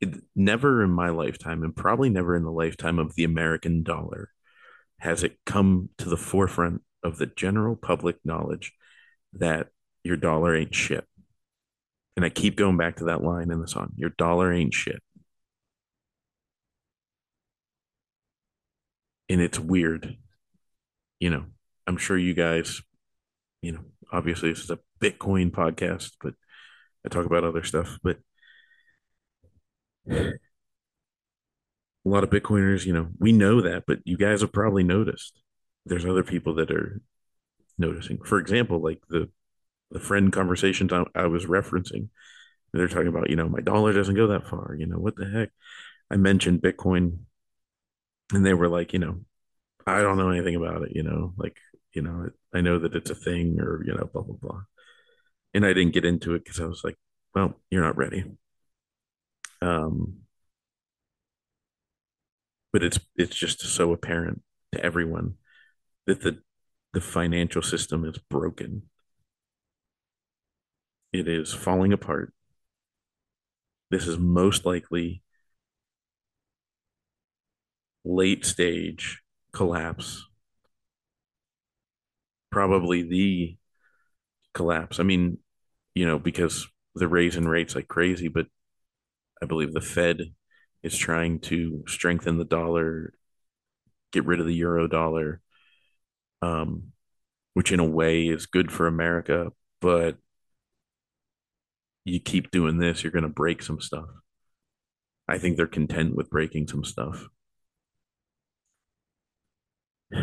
it, 0.00 0.14
never 0.34 0.82
in 0.82 0.90
my 0.90 1.10
lifetime 1.10 1.62
and 1.62 1.76
probably 1.76 2.08
never 2.08 2.34
in 2.36 2.44
the 2.44 2.50
lifetime 2.50 2.98
of 2.98 3.14
the 3.16 3.24
american 3.24 3.82
dollar 3.82 4.30
has 4.98 5.22
it 5.22 5.38
come 5.46 5.90
to 5.98 6.08
the 6.08 6.16
forefront 6.16 6.82
of 7.02 7.18
the 7.18 7.26
general 7.26 7.76
public 7.76 8.16
knowledge 8.24 8.72
that 9.34 9.68
your 10.02 10.16
dollar 10.16 10.56
ain't 10.56 10.74
shit. 10.74 11.04
And 12.16 12.24
I 12.24 12.30
keep 12.30 12.56
going 12.56 12.76
back 12.76 12.96
to 12.96 13.04
that 13.04 13.22
line 13.22 13.50
in 13.50 13.60
the 13.60 13.68
song 13.68 13.92
your 13.96 14.10
dollar 14.10 14.52
ain't 14.52 14.74
shit. 14.74 15.00
And 19.28 19.40
it's 19.40 19.58
weird. 19.58 20.16
You 21.20 21.30
know, 21.30 21.44
I'm 21.86 21.96
sure 21.96 22.16
you 22.16 22.34
guys, 22.34 22.80
you 23.62 23.72
know, 23.72 23.84
obviously 24.12 24.50
this 24.50 24.60
is 24.60 24.70
a 24.70 24.78
Bitcoin 25.00 25.50
podcast, 25.50 26.12
but 26.20 26.34
I 27.04 27.08
talk 27.08 27.26
about 27.26 27.44
other 27.44 27.62
stuff. 27.62 27.98
But 28.02 28.18
a 32.08 32.14
lot 32.14 32.24
of 32.24 32.30
Bitcoiners, 32.30 32.86
you 32.86 32.92
know, 32.92 33.08
we 33.18 33.32
know 33.32 33.60
that, 33.60 33.84
but 33.86 33.98
you 34.04 34.16
guys 34.16 34.40
have 34.40 34.52
probably 34.52 34.82
noticed 34.82 35.40
there's 35.84 36.06
other 36.06 36.22
people 36.22 36.54
that 36.54 36.70
are 36.70 37.00
noticing. 37.76 38.18
For 38.24 38.38
example, 38.38 38.82
like 38.82 39.00
the 39.08 39.30
the 39.90 40.00
friend 40.00 40.32
conversations 40.32 40.92
I, 40.92 41.04
I 41.14 41.26
was 41.26 41.46
referencing, 41.46 42.08
they're 42.72 42.88
talking 42.88 43.08
about, 43.08 43.30
you 43.30 43.36
know, 43.36 43.48
my 43.48 43.60
dollar 43.60 43.92
doesn't 43.92 44.16
go 44.16 44.26
that 44.28 44.46
far. 44.46 44.74
You 44.78 44.86
know, 44.86 44.98
what 44.98 45.16
the 45.16 45.26
heck? 45.26 45.50
I 46.10 46.16
mentioned 46.16 46.60
Bitcoin 46.62 47.20
and 48.32 48.44
they 48.44 48.54
were 48.54 48.68
like, 48.68 48.92
you 48.92 48.98
know, 48.98 49.20
I 49.86 50.02
don't 50.02 50.18
know 50.18 50.30
anything 50.30 50.56
about 50.56 50.82
it, 50.82 50.92
you 50.94 51.02
know, 51.02 51.32
like, 51.38 51.56
you 51.94 52.02
know, 52.02 52.28
I 52.54 52.60
know 52.60 52.78
that 52.78 52.94
it's 52.94 53.10
a 53.10 53.14
thing 53.14 53.60
or, 53.60 53.82
you 53.86 53.94
know, 53.94 54.08
blah, 54.12 54.22
blah, 54.22 54.36
blah. 54.40 54.60
And 55.54 55.64
I 55.64 55.72
didn't 55.72 55.94
get 55.94 56.04
into 56.04 56.34
it 56.34 56.44
because 56.44 56.60
I 56.60 56.66
was 56.66 56.82
like, 56.84 56.96
well, 57.34 57.54
you're 57.70 57.82
not 57.82 57.96
ready. 57.96 58.24
Um, 59.62 60.18
but 62.72 62.82
it's 62.82 62.98
it's 63.16 63.36
just 63.36 63.60
so 63.60 63.92
apparent 63.92 64.42
to 64.72 64.84
everyone 64.84 65.34
that 66.06 66.22
the 66.22 66.40
the 66.94 67.00
financial 67.02 67.62
system 67.62 68.04
is 68.04 68.18
broken. 68.30 68.84
It 71.12 71.28
is 71.28 71.52
falling 71.52 71.92
apart. 71.92 72.32
This 73.90 74.06
is 74.06 74.16
most 74.18 74.64
likely 74.64 75.22
late 78.04 78.44
stage 78.44 79.22
collapse. 79.52 80.26
Probably 82.50 83.02
the 83.02 83.56
collapse. 84.54 85.00
I 85.00 85.02
mean, 85.04 85.38
you 85.94 86.06
know, 86.06 86.18
because 86.18 86.68
they're 86.94 87.08
raising 87.08 87.46
rates 87.46 87.74
like 87.74 87.88
crazy, 87.88 88.28
but 88.28 88.46
I 89.42 89.46
believe 89.46 89.72
the 89.74 89.80
Fed 89.80 90.34
is 90.82 90.96
trying 90.96 91.40
to 91.40 91.84
strengthen 91.86 92.38
the 92.38 92.44
dollar, 92.44 93.12
get 94.12 94.24
rid 94.24 94.40
of 94.40 94.46
the 94.46 94.54
euro 94.54 94.86
dollar, 94.88 95.40
um, 96.42 96.92
which 97.54 97.72
in 97.72 97.80
a 97.80 97.84
way 97.84 98.28
is 98.28 98.46
good 98.46 98.70
for 98.70 98.86
America, 98.86 99.52
but 99.80 100.16
you 102.04 102.20
keep 102.20 102.50
doing 102.50 102.78
this, 102.78 103.02
you're 103.02 103.12
going 103.12 103.22
to 103.22 103.28
break 103.28 103.62
some 103.62 103.80
stuff. 103.80 104.08
I 105.28 105.38
think 105.38 105.56
they're 105.56 105.66
content 105.66 106.16
with 106.16 106.30
breaking 106.30 106.68
some 106.68 106.84
stuff. 106.84 107.26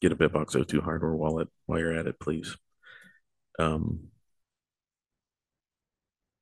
Get 0.00 0.12
a 0.12 0.16
BitBox02 0.16 0.82
hardware 0.82 1.14
wallet 1.14 1.48
while 1.66 1.78
you're 1.78 1.96
at 1.96 2.06
it, 2.06 2.18
please. 2.20 2.56
Um, 3.58 4.08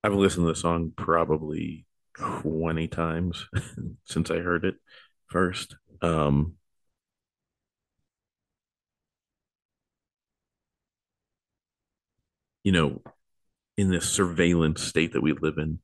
I've 0.04 0.14
listened 0.14 0.44
to 0.46 0.52
the 0.52 0.58
song 0.58 0.92
probably 0.96 1.86
20 2.16 2.88
times 2.88 3.46
since 4.04 4.30
I 4.30 4.38
heard 4.38 4.64
it 4.64 4.76
first. 5.28 5.76
Um, 6.00 6.54
you 12.64 12.72
know, 12.72 13.02
in 13.76 13.90
this 13.90 14.08
surveillance 14.10 14.82
state 14.82 15.12
that 15.14 15.22
we 15.22 15.32
live 15.34 15.58
in, 15.58 15.80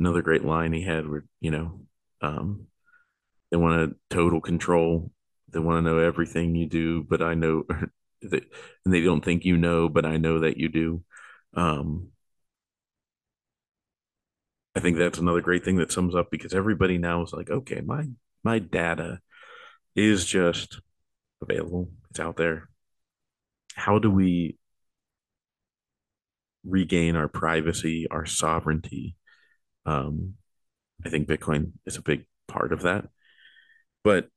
another 0.00 0.22
great 0.22 0.44
line 0.44 0.72
he 0.72 0.82
had 0.84 1.08
where, 1.08 1.24
you 1.40 1.50
know, 1.52 1.80
um, 2.22 2.66
they 3.50 3.58
want 3.58 3.90
to 3.92 4.16
total 4.16 4.40
control. 4.40 5.12
They 5.52 5.60
want 5.60 5.84
to 5.84 5.90
know 5.90 5.98
everything 5.98 6.56
you 6.56 6.66
do, 6.68 7.04
but 7.04 7.22
I 7.22 7.34
know 7.34 7.64
and 8.22 8.42
they 8.86 9.02
don't 9.02 9.24
think 9.24 9.44
you 9.46 9.58
know, 9.58 9.88
but 9.88 10.06
I 10.06 10.18
know 10.18 10.40
that 10.40 10.58
you 10.58 10.70
do. 10.70 11.04
Um, 11.54 12.10
I 14.76 14.80
think 14.80 14.98
that's 14.98 15.18
another 15.18 15.40
great 15.40 15.64
thing 15.64 15.76
that 15.76 15.92
sums 15.92 16.14
up 16.14 16.30
because 16.30 16.52
everybody 16.52 16.98
now 16.98 17.22
is 17.22 17.32
like, 17.32 17.50
okay, 17.50 17.80
my 17.80 18.06
my 18.42 18.58
data 18.58 19.20
is 19.94 20.26
just 20.26 20.80
available. 21.40 21.90
It's 22.10 22.20
out 22.20 22.36
there. 22.36 22.68
How 23.74 23.98
do 23.98 24.10
we 24.10 24.58
regain 26.64 27.16
our 27.16 27.28
privacy, 27.28 28.06
our 28.10 28.26
sovereignty? 28.26 29.16
Um, 29.86 30.34
I 31.04 31.08
think 31.10 31.28
Bitcoin 31.28 31.72
is 31.86 31.96
a 31.96 32.02
big 32.02 32.24
part 32.48 32.72
of 32.72 32.82
that. 32.82 33.08
But 34.02 34.28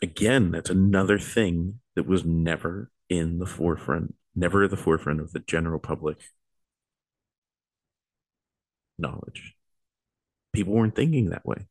again, 0.00 0.50
that's 0.50 0.70
another 0.70 1.18
thing 1.18 1.80
that 1.94 2.06
was 2.06 2.24
never 2.24 2.90
in 3.08 3.38
the 3.38 3.46
forefront, 3.46 4.14
never 4.34 4.64
at 4.64 4.70
the 4.70 4.76
forefront 4.76 5.20
of 5.20 5.32
the 5.32 5.40
general 5.40 5.78
public 5.78 6.18
knowledge. 9.02 9.54
People 10.54 10.72
weren't 10.72 10.96
thinking 10.96 11.30
that 11.30 11.44
way. 11.44 11.66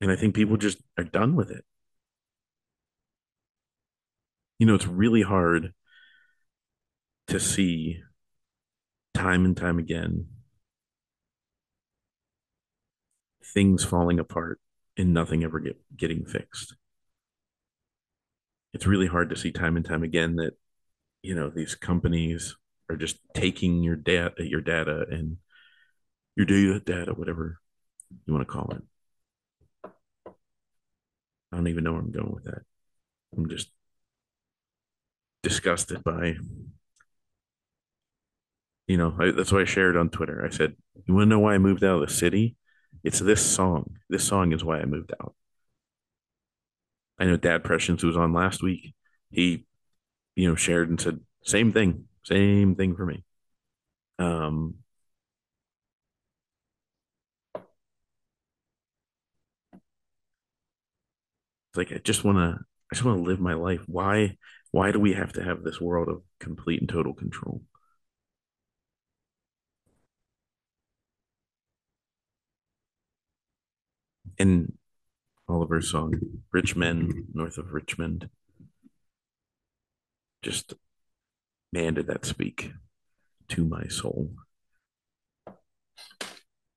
And 0.00 0.10
I 0.10 0.16
think 0.16 0.34
people 0.34 0.56
just 0.56 0.78
are 0.98 1.04
done 1.04 1.36
with 1.36 1.50
it. 1.50 1.64
You 4.58 4.66
know, 4.66 4.74
it's 4.74 4.86
really 4.86 5.22
hard 5.22 5.74
to 7.28 7.38
see 7.38 8.00
time 9.14 9.44
and 9.44 9.56
time 9.56 9.78
again 9.78 10.26
things 13.54 13.84
falling 13.84 14.18
apart 14.18 14.60
and 14.96 15.12
nothing 15.12 15.44
ever 15.44 15.60
get, 15.60 15.76
getting 15.96 16.24
fixed. 16.24 16.74
It's 18.72 18.86
really 18.86 19.06
hard 19.06 19.30
to 19.30 19.36
see 19.36 19.52
time 19.52 19.76
and 19.76 19.84
time 19.84 20.02
again 20.02 20.36
that, 20.36 20.52
you 21.22 21.34
know, 21.34 21.50
these 21.50 21.74
companies 21.74 22.56
are 22.92 22.96
just 22.96 23.18
taking 23.34 23.82
your 23.82 23.96
data, 23.96 24.46
your 24.46 24.60
data 24.60 25.06
and 25.10 25.38
your 26.36 26.46
data, 26.46 26.80
data, 26.80 27.12
whatever 27.12 27.58
you 28.26 28.32
want 28.32 28.46
to 28.46 28.52
call 28.52 28.70
it. 28.72 28.82
I 31.50 31.56
don't 31.56 31.68
even 31.68 31.84
know 31.84 31.92
where 31.92 32.00
I'm 32.00 32.12
going 32.12 32.32
with 32.32 32.44
that. 32.44 32.62
I'm 33.36 33.48
just 33.48 33.70
disgusted 35.42 36.04
by, 36.04 36.36
you 38.86 38.96
know, 38.96 39.14
I, 39.18 39.30
that's 39.32 39.52
why 39.52 39.60
I 39.60 39.64
shared 39.64 39.96
on 39.96 40.08
Twitter. 40.08 40.44
I 40.44 40.50
said, 40.50 40.76
You 41.06 41.14
want 41.14 41.24
to 41.24 41.28
know 41.28 41.40
why 41.40 41.54
I 41.54 41.58
moved 41.58 41.84
out 41.84 42.02
of 42.02 42.08
the 42.08 42.14
city? 42.14 42.56
It's 43.04 43.18
this 43.18 43.44
song. 43.44 43.96
This 44.08 44.24
song 44.24 44.52
is 44.52 44.64
why 44.64 44.80
I 44.80 44.84
moved 44.84 45.12
out. 45.20 45.34
I 47.18 47.24
know 47.24 47.36
Dad 47.36 47.64
Prescience, 47.64 48.00
who 48.02 48.08
was 48.08 48.16
on 48.16 48.32
last 48.32 48.62
week, 48.62 48.94
he, 49.30 49.66
you 50.34 50.48
know, 50.48 50.54
shared 50.54 50.88
and 50.88 51.00
said, 51.00 51.20
same 51.44 51.72
thing, 51.72 52.06
same 52.24 52.74
thing 52.74 52.94
for 52.96 53.06
me. 53.06 53.24
Um, 54.18 54.76
it's 61.70 61.76
like 61.76 61.92
I 61.92 61.98
just 61.98 62.24
want 62.24 62.38
to, 62.38 62.64
I 62.90 62.94
just 62.94 63.04
want 63.04 63.18
to 63.18 63.28
live 63.28 63.40
my 63.40 63.54
life. 63.54 63.82
Why, 63.86 64.36
why 64.70 64.92
do 64.92 65.00
we 65.00 65.14
have 65.14 65.32
to 65.34 65.44
have 65.44 65.62
this 65.62 65.80
world 65.80 66.08
of 66.08 66.22
complete 66.40 66.80
and 66.80 66.88
total 66.88 67.14
control? 67.14 67.62
And 74.38 74.76
Oliver's 75.48 75.90
song, 75.90 76.42
Rich 76.52 76.76
Men 76.76 77.28
North 77.34 77.58
of 77.58 77.72
Richmond, 77.72 78.30
just 80.42 80.74
man, 81.72 81.94
did 81.94 82.06
that 82.06 82.24
speak 82.24 82.72
to 83.48 83.64
my 83.64 83.86
soul. 83.88 84.30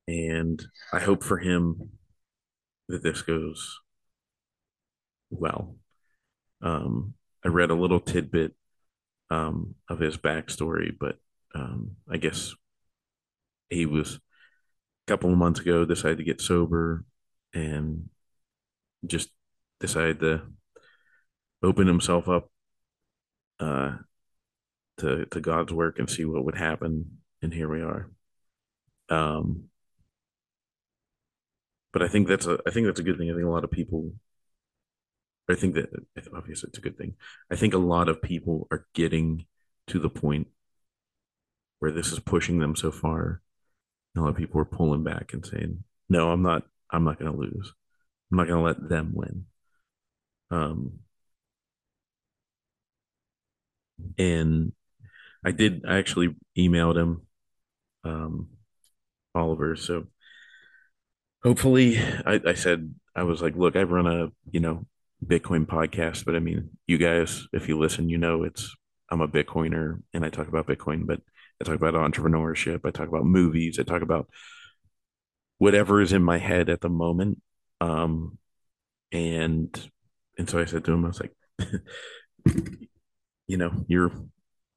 And 0.08 0.64
I 0.94 1.00
hope 1.00 1.24
for 1.24 1.38
him 1.38 1.90
that 2.88 3.04
this 3.04 3.22
goes 3.22 3.80
well. 5.30 5.76
Um, 6.62 7.16
I 7.44 7.50
read 7.50 7.72
a 7.72 7.76
little 7.76 8.00
tidbit 8.00 8.54
um, 9.30 9.76
of 9.90 10.00
his 10.00 10.18
backstory, 10.18 10.92
but 10.98 11.18
um, 11.54 11.98
I 12.10 12.18
guess 12.18 12.54
he 13.70 13.86
was 13.86 14.16
a 14.16 15.12
couple 15.12 15.32
of 15.32 15.38
months 15.38 15.60
ago 15.60 15.86
decided 15.86 16.20
to 16.20 16.24
get 16.24 16.42
sober 16.42 17.04
and 17.54 18.10
just 19.06 19.30
decided 19.80 20.20
to 20.20 20.42
open 21.64 21.88
himself 21.88 22.30
up 22.30 22.50
uh, 23.60 23.96
to 25.00 25.26
to 25.28 25.42
God's 25.42 25.74
work 25.74 26.00
and 26.00 26.10
see 26.10 26.26
what 26.26 26.46
would 26.46 26.56
happen. 26.58 27.20
And 27.42 27.54
here 27.54 27.70
we 27.70 27.82
are. 27.82 28.10
Um, 29.10 29.70
but 31.94 32.02
I 32.04 32.08
think 32.08 32.28
that's 32.28 32.46
a 32.46 32.60
I 32.68 32.72
think 32.72 32.86
that's 32.88 33.00
a 33.00 33.04
good 33.04 33.18
thing. 33.18 33.30
I 33.30 33.34
think 33.34 33.46
a 33.46 33.50
lot 33.50 33.64
of 33.64 33.72
people 33.72 34.14
I 35.50 35.56
think 35.56 35.76
that 35.76 35.90
obviously 36.36 36.70
it's 36.70 36.78
a 36.78 36.82
good 36.82 36.98
thing. 36.98 37.16
I 37.52 37.56
think 37.56 37.74
a 37.74 37.78
lot 37.78 38.10
of 38.10 38.22
people 38.22 38.68
are 38.72 38.88
getting 38.94 39.46
to 39.88 40.00
the 40.00 40.10
point 40.10 40.48
where 41.80 41.92
this 41.92 42.12
is 42.12 42.20
pushing 42.20 42.60
them 42.60 42.76
so 42.76 42.92
far. 42.92 43.42
And 44.16 44.22
A 44.22 44.26
lot 44.26 44.32
of 44.32 44.38
people 44.38 44.62
are 44.62 44.66
pulling 44.66 45.04
back 45.04 45.34
and 45.34 45.46
saying, 45.46 45.84
"No, 46.10 46.32
I'm 46.32 46.42
not. 46.42 46.64
I'm 46.92 47.04
not 47.04 47.20
going 47.20 47.32
to 47.32 47.38
lose. 47.38 47.74
I'm 48.32 48.38
not 48.38 48.48
going 48.48 48.60
to 48.60 48.66
let 48.66 48.90
them 48.90 49.12
win." 49.14 49.46
Um, 50.52 51.00
and 54.18 54.72
I 55.46 55.52
did. 55.52 55.86
I 55.88 55.98
actually 55.98 56.36
emailed 56.58 56.98
him, 56.98 57.22
um, 58.04 58.50
Oliver. 59.36 59.76
So 59.76 60.08
hopefully, 61.44 62.00
I, 62.00 62.42
I 62.46 62.54
said 62.56 62.96
I 63.16 63.24
was 63.24 63.42
like, 63.42 63.56
"Look, 63.56 63.76
I've 63.76 63.92
run 63.92 64.08
a 64.08 64.30
you 64.52 64.60
know 64.60 64.86
Bitcoin 65.24 65.66
podcast, 65.68 66.26
but 66.26 66.36
I 66.36 66.40
mean, 66.40 66.72
you 66.88 66.98
guys, 66.98 67.48
if 67.54 67.68
you 67.70 67.78
listen, 67.78 68.10
you 68.10 68.18
know 68.18 68.44
it's 68.44 68.76
I'm 69.12 69.22
a 69.22 69.28
Bitcoiner 69.28 70.02
and 70.14 70.26
I 70.26 70.30
talk 70.30 70.48
about 70.48 70.68
Bitcoin, 70.68 71.06
but 71.06 71.22
I 71.62 71.64
talk 71.64 71.76
about 71.76 71.94
entrepreneurship, 71.94 72.82
I 72.84 72.92
talk 72.92 73.08
about 73.08 73.26
movies, 73.26 73.80
I 73.80 73.84
talk 73.84 74.02
about 74.02 74.28
whatever 75.60 76.02
is 76.02 76.12
in 76.12 76.24
my 76.24 76.38
head 76.38 76.70
at 76.70 76.82
the 76.82 76.90
moment. 76.90 77.42
Um, 77.82 78.38
and 79.12 79.90
and 80.38 80.50
so 80.50 80.60
I 80.60 80.66
said 80.66 80.84
to 80.86 80.94
him, 80.94 81.06
I 81.06 81.08
was 81.08 81.22
like, 81.22 81.34
you 83.48 83.58
know, 83.58 83.86
your 83.88 84.12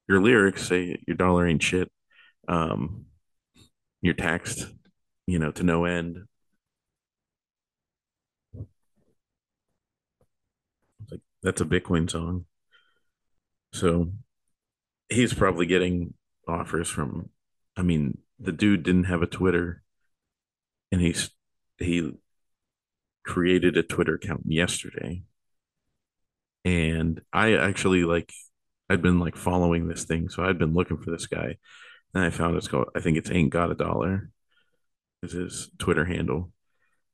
your 0.08 0.20
lyrics 0.20 0.66
say 0.66 0.98
your 1.06 1.16
dollar 1.16 1.46
ain't 1.46 1.62
shit. 1.62 1.90
Um, 2.48 3.06
you're 4.00 4.14
taxed, 4.14 4.66
you 5.26 5.38
know, 5.38 5.52
to 5.52 5.62
no 5.62 5.84
end. 5.84 6.24
Like 11.10 11.20
that's 11.42 11.60
a 11.60 11.64
Bitcoin 11.64 12.10
song. 12.10 12.46
So 13.72 14.12
he's 15.08 15.34
probably 15.34 15.66
getting 15.66 16.14
offers 16.46 16.88
from 16.88 17.28
I 17.76 17.82
mean, 17.82 18.18
the 18.40 18.52
dude 18.52 18.82
didn't 18.82 19.04
have 19.04 19.22
a 19.22 19.26
Twitter 19.26 19.82
and 20.90 21.00
he's 21.00 21.30
he 21.78 22.12
created 23.24 23.76
a 23.76 23.82
Twitter 23.82 24.14
account 24.14 24.42
yesterday. 24.46 25.22
And 26.64 27.20
I 27.32 27.54
actually 27.54 28.04
like 28.04 28.32
I'd 28.90 29.02
been 29.02 29.18
like 29.18 29.36
following 29.36 29.88
this 29.88 30.04
thing, 30.04 30.28
so 30.28 30.44
I'd 30.44 30.58
been 30.58 30.74
looking 30.74 30.98
for 30.98 31.10
this 31.10 31.26
guy. 31.26 31.56
And 32.14 32.24
I 32.24 32.30
found 32.30 32.56
it's 32.56 32.68
called 32.68 32.88
I 32.94 33.00
think 33.00 33.18
it's 33.18 33.30
Ain't 33.30 33.50
Got 33.50 33.70
a 33.70 33.74
Dollar 33.74 34.30
is 35.22 35.32
his 35.32 35.70
Twitter 35.78 36.04
handle. 36.04 36.52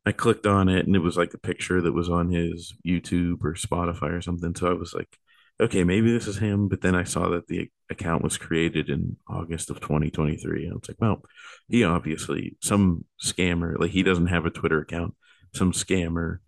I 0.07 0.13
clicked 0.13 0.47
on 0.47 0.69
it 0.69 0.87
and 0.87 0.95
it 0.95 1.01
was 1.01 1.17
like 1.17 1.33
a 1.33 1.39
picture 1.39 1.81
that 1.81 1.93
was 1.93 2.11
on 2.11 2.31
his 2.31 2.75
YouTube 2.87 3.43
or 3.43 3.55
Spotify 3.55 4.13
or 4.13 4.21
something. 4.21 4.55
So 4.55 4.69
I 4.71 4.75
was 4.75 4.93
like, 4.93 5.19
okay, 5.61 5.85
maybe 5.85 6.13
this 6.13 6.27
is 6.27 6.37
him. 6.37 6.69
But 6.69 6.83
then 6.83 6.95
I 6.95 7.05
saw 7.05 7.31
that 7.31 7.47
the 7.47 7.71
account 7.91 8.23
was 8.23 8.37
created 8.37 8.91
in 8.91 9.17
August 9.29 9.71
of 9.71 9.81
2023. 9.81 10.65
And 10.65 10.73
I 10.73 10.75
was 10.75 10.89
like, 10.89 11.01
well, 11.01 11.23
he 11.69 11.85
obviously, 11.85 12.57
some 12.61 13.05
scammer, 13.23 13.79
like 13.79 13.93
he 13.93 14.03
doesn't 14.03 14.27
have 14.27 14.45
a 14.45 14.51
Twitter 14.51 14.81
account. 14.81 15.15
Some 15.55 15.73
scammer 15.73 16.39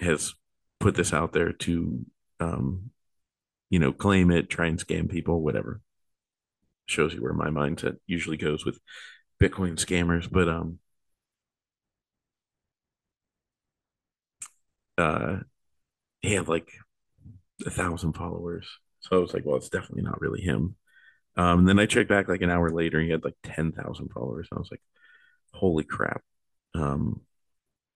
has 0.00 0.34
put 0.80 0.94
this 0.94 1.12
out 1.12 1.32
there 1.32 1.52
to, 1.52 2.04
um, 2.40 2.90
you 3.70 3.78
know, 3.78 3.92
claim 3.92 4.30
it, 4.30 4.50
try 4.50 4.66
and 4.66 4.78
scam 4.78 5.10
people, 5.10 5.42
whatever. 5.42 5.80
Shows 6.86 7.14
you 7.14 7.22
where 7.22 7.32
my 7.32 7.48
mindset 7.48 7.96
usually 8.06 8.36
goes 8.36 8.64
with 8.66 8.80
Bitcoin 9.40 9.76
scammers. 9.76 10.30
But, 10.30 10.48
um, 10.48 10.80
uh, 14.98 15.38
he 16.22 16.34
had 16.34 16.48
like 16.48 16.68
a 17.66 17.70
thousand 17.70 18.14
followers. 18.14 18.66
So 19.00 19.16
I 19.16 19.20
was 19.20 19.34
like, 19.34 19.44
well, 19.44 19.56
it's 19.56 19.68
definitely 19.68 20.02
not 20.02 20.20
really 20.20 20.40
him. 20.42 20.76
Um, 21.36 21.60
and 21.60 21.68
then 21.68 21.78
I 21.78 21.86
checked 21.86 22.08
back 22.08 22.28
like 22.28 22.42
an 22.42 22.50
hour 22.50 22.70
later, 22.70 23.00
he 23.00 23.10
had 23.10 23.24
like 23.24 23.36
ten 23.44 23.72
thousand 23.72 24.10
followers. 24.10 24.48
And 24.50 24.58
I 24.58 24.60
was 24.60 24.70
like, 24.70 24.82
holy 25.52 25.84
crap. 25.84 26.22
Um, 26.74 27.22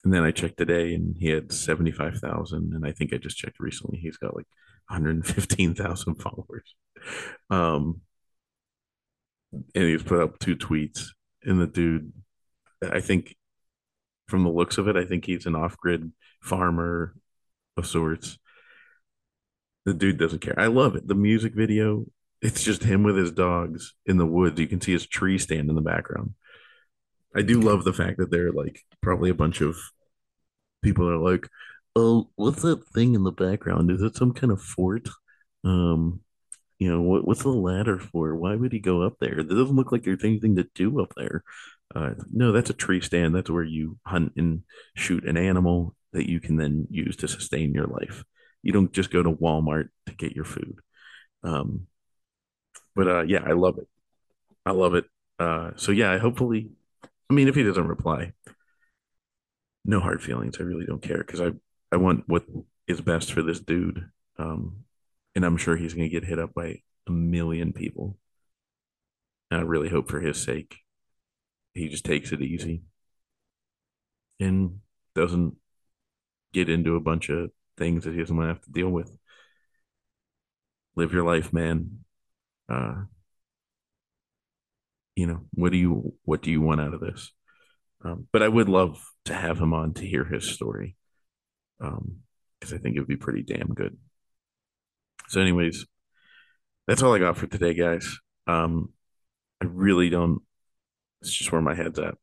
and 0.04 0.12
then 0.14 0.22
I 0.24 0.32
checked 0.32 0.58
today, 0.58 0.94
and 0.94 1.16
he 1.18 1.28
had 1.28 1.52
seventy 1.52 1.92
five 1.92 2.18
thousand. 2.18 2.74
And 2.74 2.86
I 2.86 2.92
think 2.92 3.12
I 3.12 3.18
just 3.18 3.38
checked 3.38 3.60
recently, 3.60 3.98
he's 3.98 4.16
got 4.18 4.36
like 4.36 4.46
one 4.88 5.02
hundred 5.02 5.26
fifteen 5.26 5.74
thousand 5.74 6.14
followers. 6.22 6.74
Um, 7.50 8.00
and 9.52 9.84
he's 9.84 10.02
put 10.02 10.20
up 10.20 10.38
two 10.38 10.56
tweets, 10.56 11.08
and 11.44 11.60
the 11.60 11.66
dude, 11.66 12.12
I 12.82 13.00
think, 13.00 13.36
from 14.28 14.42
the 14.42 14.50
looks 14.50 14.78
of 14.78 14.88
it, 14.88 14.96
I 14.96 15.04
think 15.04 15.24
he's 15.24 15.46
an 15.46 15.54
off 15.54 15.76
grid 15.76 16.10
farmer 16.42 17.14
of 17.76 17.86
sorts 17.86 18.38
the 19.84 19.94
dude 19.94 20.18
doesn't 20.18 20.40
care. 20.40 20.58
I 20.58 20.66
love 20.66 20.96
it. 20.96 21.06
The 21.06 21.14
music 21.14 21.54
video, 21.54 22.06
it's 22.40 22.62
just 22.62 22.82
him 22.82 23.02
with 23.02 23.16
his 23.16 23.32
dogs 23.32 23.94
in 24.06 24.16
the 24.16 24.26
woods. 24.26 24.58
You 24.58 24.66
can 24.66 24.80
see 24.80 24.92
his 24.92 25.06
tree 25.06 25.38
stand 25.38 25.68
in 25.68 25.74
the 25.74 25.80
background. 25.82 26.34
I 27.34 27.42
do 27.42 27.60
love 27.60 27.84
the 27.84 27.92
fact 27.92 28.18
that 28.18 28.30
they're 28.30 28.52
like 28.52 28.80
probably 29.02 29.30
a 29.30 29.34
bunch 29.34 29.60
of 29.60 29.76
people 30.82 31.08
are 31.08 31.18
like, 31.18 31.48
"Oh, 31.96 32.30
what's 32.36 32.62
that 32.62 32.86
thing 32.88 33.14
in 33.14 33.24
the 33.24 33.32
background? 33.32 33.90
Is 33.90 34.02
it 34.02 34.16
some 34.16 34.32
kind 34.32 34.52
of 34.52 34.62
fort?" 34.62 35.08
Um, 35.64 36.20
you 36.78 36.90
know, 36.90 37.00
what 37.02 37.26
what's 37.26 37.42
the 37.42 37.50
ladder 37.50 37.98
for? 37.98 38.36
Why 38.36 38.56
would 38.56 38.72
he 38.72 38.80
go 38.80 39.02
up 39.02 39.16
there? 39.20 39.40
It 39.40 39.48
doesn't 39.48 39.76
look 39.76 39.92
like 39.92 40.04
there's 40.04 40.24
anything 40.24 40.56
to 40.56 40.68
do 40.74 41.00
up 41.00 41.14
there. 41.16 41.44
Uh, 41.94 42.10
no, 42.32 42.52
that's 42.52 42.70
a 42.70 42.74
tree 42.74 43.00
stand. 43.00 43.34
That's 43.34 43.50
where 43.50 43.64
you 43.64 43.98
hunt 44.06 44.32
and 44.36 44.62
shoot 44.96 45.24
an 45.24 45.36
animal 45.36 45.94
that 46.12 46.28
you 46.28 46.40
can 46.40 46.56
then 46.56 46.86
use 46.90 47.16
to 47.16 47.28
sustain 47.28 47.74
your 47.74 47.86
life. 47.86 48.24
You 48.62 48.72
don't 48.72 48.92
just 48.92 49.10
go 49.10 49.22
to 49.22 49.30
Walmart 49.32 49.88
to 50.06 50.14
get 50.14 50.32
your 50.34 50.44
food. 50.44 50.80
Um, 51.42 51.86
but 52.94 53.08
uh, 53.08 53.22
yeah, 53.22 53.42
I 53.46 53.52
love 53.52 53.78
it. 53.78 53.88
I 54.66 54.72
love 54.72 54.94
it. 54.94 55.04
Uh, 55.38 55.72
so 55.76 55.92
yeah, 55.92 56.18
hopefully, 56.18 56.70
I 57.30 57.34
mean, 57.34 57.48
if 57.48 57.54
he 57.54 57.62
doesn't 57.62 57.88
reply, 57.88 58.32
no 59.84 60.00
hard 60.00 60.22
feelings. 60.22 60.56
I 60.58 60.62
really 60.64 60.86
don't 60.86 61.02
care 61.02 61.18
because 61.18 61.40
I 61.40 61.50
I 61.94 61.96
want 61.96 62.24
what 62.26 62.44
is 62.88 63.00
best 63.00 63.32
for 63.32 63.40
this 63.40 63.60
dude. 63.60 64.10
Um, 64.36 64.84
and 65.36 65.46
I'm 65.46 65.56
sure 65.56 65.76
he's 65.76 65.94
going 65.94 66.10
to 66.10 66.12
get 66.12 66.28
hit 66.28 66.40
up 66.40 66.52
by 66.52 66.80
a 67.06 67.12
million 67.12 67.72
people. 67.72 68.18
And 69.48 69.60
I 69.60 69.62
really 69.62 69.88
hope 69.88 70.10
for 70.10 70.20
his 70.20 70.42
sake, 70.42 70.78
he 71.72 71.88
just 71.88 72.04
takes 72.04 72.32
it 72.32 72.42
easy 72.42 72.82
and 74.40 74.80
doesn't 75.14 75.54
get 76.52 76.68
into 76.68 76.96
a 76.96 77.00
bunch 77.00 77.28
of 77.28 77.50
things 77.78 78.02
that 78.02 78.14
he 78.14 78.18
doesn't 78.18 78.36
want 78.36 78.48
to 78.48 78.54
have 78.54 78.62
to 78.62 78.72
deal 78.72 78.90
with. 78.90 79.16
Live 80.96 81.12
your 81.12 81.24
life, 81.24 81.52
man. 81.52 82.00
Uh, 82.68 83.02
you 85.14 85.28
know, 85.28 85.42
what 85.52 85.70
do 85.70 85.78
you 85.78 86.14
what 86.24 86.42
do 86.42 86.50
you 86.50 86.60
want 86.60 86.80
out 86.80 86.92
of 86.92 87.00
this? 87.00 87.32
Um, 88.04 88.26
but 88.32 88.42
I 88.42 88.48
would 88.48 88.68
love 88.68 89.00
to 89.26 89.34
have 89.34 89.60
him 89.60 89.72
on 89.72 89.94
to 89.94 90.04
hear 90.04 90.24
his 90.24 90.50
story, 90.50 90.96
because 92.60 92.72
um, 92.72 92.78
I 92.78 92.78
think 92.78 92.96
it 92.96 93.00
would 93.00 93.08
be 93.08 93.16
pretty 93.16 93.42
damn 93.42 93.74
good. 93.74 93.96
So, 95.28 95.40
anyways, 95.40 95.86
that's 96.86 97.02
all 97.02 97.14
I 97.14 97.18
got 97.18 97.36
for 97.36 97.46
today, 97.46 97.74
guys. 97.74 98.18
Um, 98.46 98.90
I 99.62 99.66
really 99.66 100.10
don't. 100.10 100.42
It's 101.22 101.32
just 101.32 101.52
where 101.52 101.62
my 101.62 101.74
head's 101.74 101.98
at. 101.98 102.14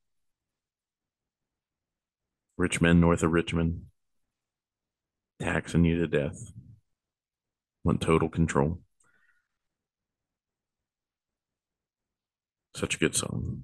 Richmond, 2.58 3.02
north 3.02 3.24
of 3.24 3.32
Richmond 3.32 3.86
taxing 5.41 5.86
you 5.86 5.97
to 6.00 6.08
death. 6.08 6.52
Want 7.84 8.02
total 8.02 8.30
control. 8.30 8.80
Such 12.76 12.95
a 12.95 13.00
good 13.00 13.15
song. 13.15 13.63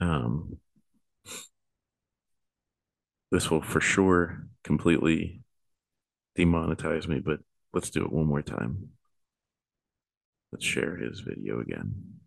Um, 0.00 0.58
this 3.30 3.50
will 3.50 3.62
for 3.62 3.80
sure 3.80 4.46
completely 4.64 5.42
demonetize 6.38 7.08
me, 7.08 7.20
but 7.20 7.40
let's 7.72 7.90
do 7.90 8.04
it 8.04 8.12
one 8.12 8.26
more 8.26 8.42
time. 8.42 8.90
Let's 10.52 10.64
share 10.64 10.96
his 10.96 11.20
video 11.20 11.60
again. 11.60 12.20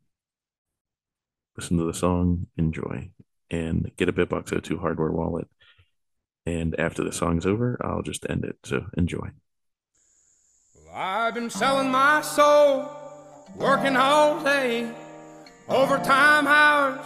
Listen 1.57 1.77
to 1.77 1.83
the 1.83 1.93
song, 1.93 2.47
enjoy, 2.57 3.11
and 3.49 3.91
get 3.97 4.09
a 4.09 4.13
BitBox02 4.13 4.79
hardware 4.79 5.11
wallet 5.11 5.47
and 6.49 6.79
after 6.79 7.03
the 7.03 7.11
song's 7.11 7.45
over, 7.45 7.77
I'll 7.83 8.01
just 8.01 8.25
end 8.29 8.43
it. 8.43 8.57
So 8.63 8.85
enjoy. 8.97 9.29
Well, 10.75 10.95
I've 10.95 11.35
been 11.35 11.49
selling 11.49 11.91
my 11.91 12.21
soul, 12.21 12.89
working 13.55 13.95
all 13.95 14.43
day, 14.43 14.91
overtime 15.67 16.47
hours 16.47 17.05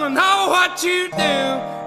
Wanna 0.00 0.14
know 0.14 0.48
what 0.48 0.82
you 0.82 1.08
do, 1.08 1.16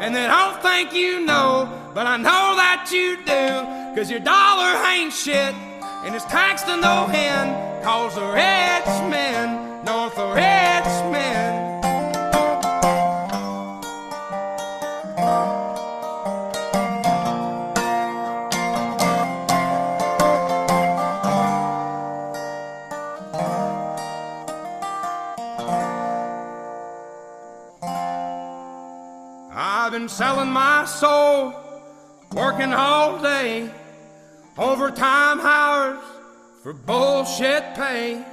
and 0.02 0.16
they 0.16 0.26
don't 0.26 0.60
think 0.64 0.94
you 0.94 1.24
know, 1.26 1.70
but 1.94 2.08
I 2.08 2.18
know 2.18 2.56
that 2.58 2.90
you 2.92 3.18
do. 3.18 3.96
Cause 3.96 4.10
your 4.10 4.20
dollar 4.20 4.72
ain't 4.88 5.14
shit, 5.14 5.54
and 6.04 6.16
it's 6.16 6.26
taxed 6.26 6.66
to 6.66 6.78
no 6.78 7.08
end, 7.14 7.84
cause 7.84 8.16
the 8.16 8.26
rich 8.26 8.90
men, 9.14 9.86
north 9.86 10.18
of 10.18 10.34
rich 10.34 11.14
men. 11.14 11.29
Selling 30.10 30.50
my 30.50 30.86
soul, 30.86 31.54
working 32.34 32.74
all 32.74 33.22
day, 33.22 33.70
overtime 34.58 35.40
hours 35.40 36.04
for 36.64 36.74
bullshit 36.74 37.64
pay. 37.76 38.26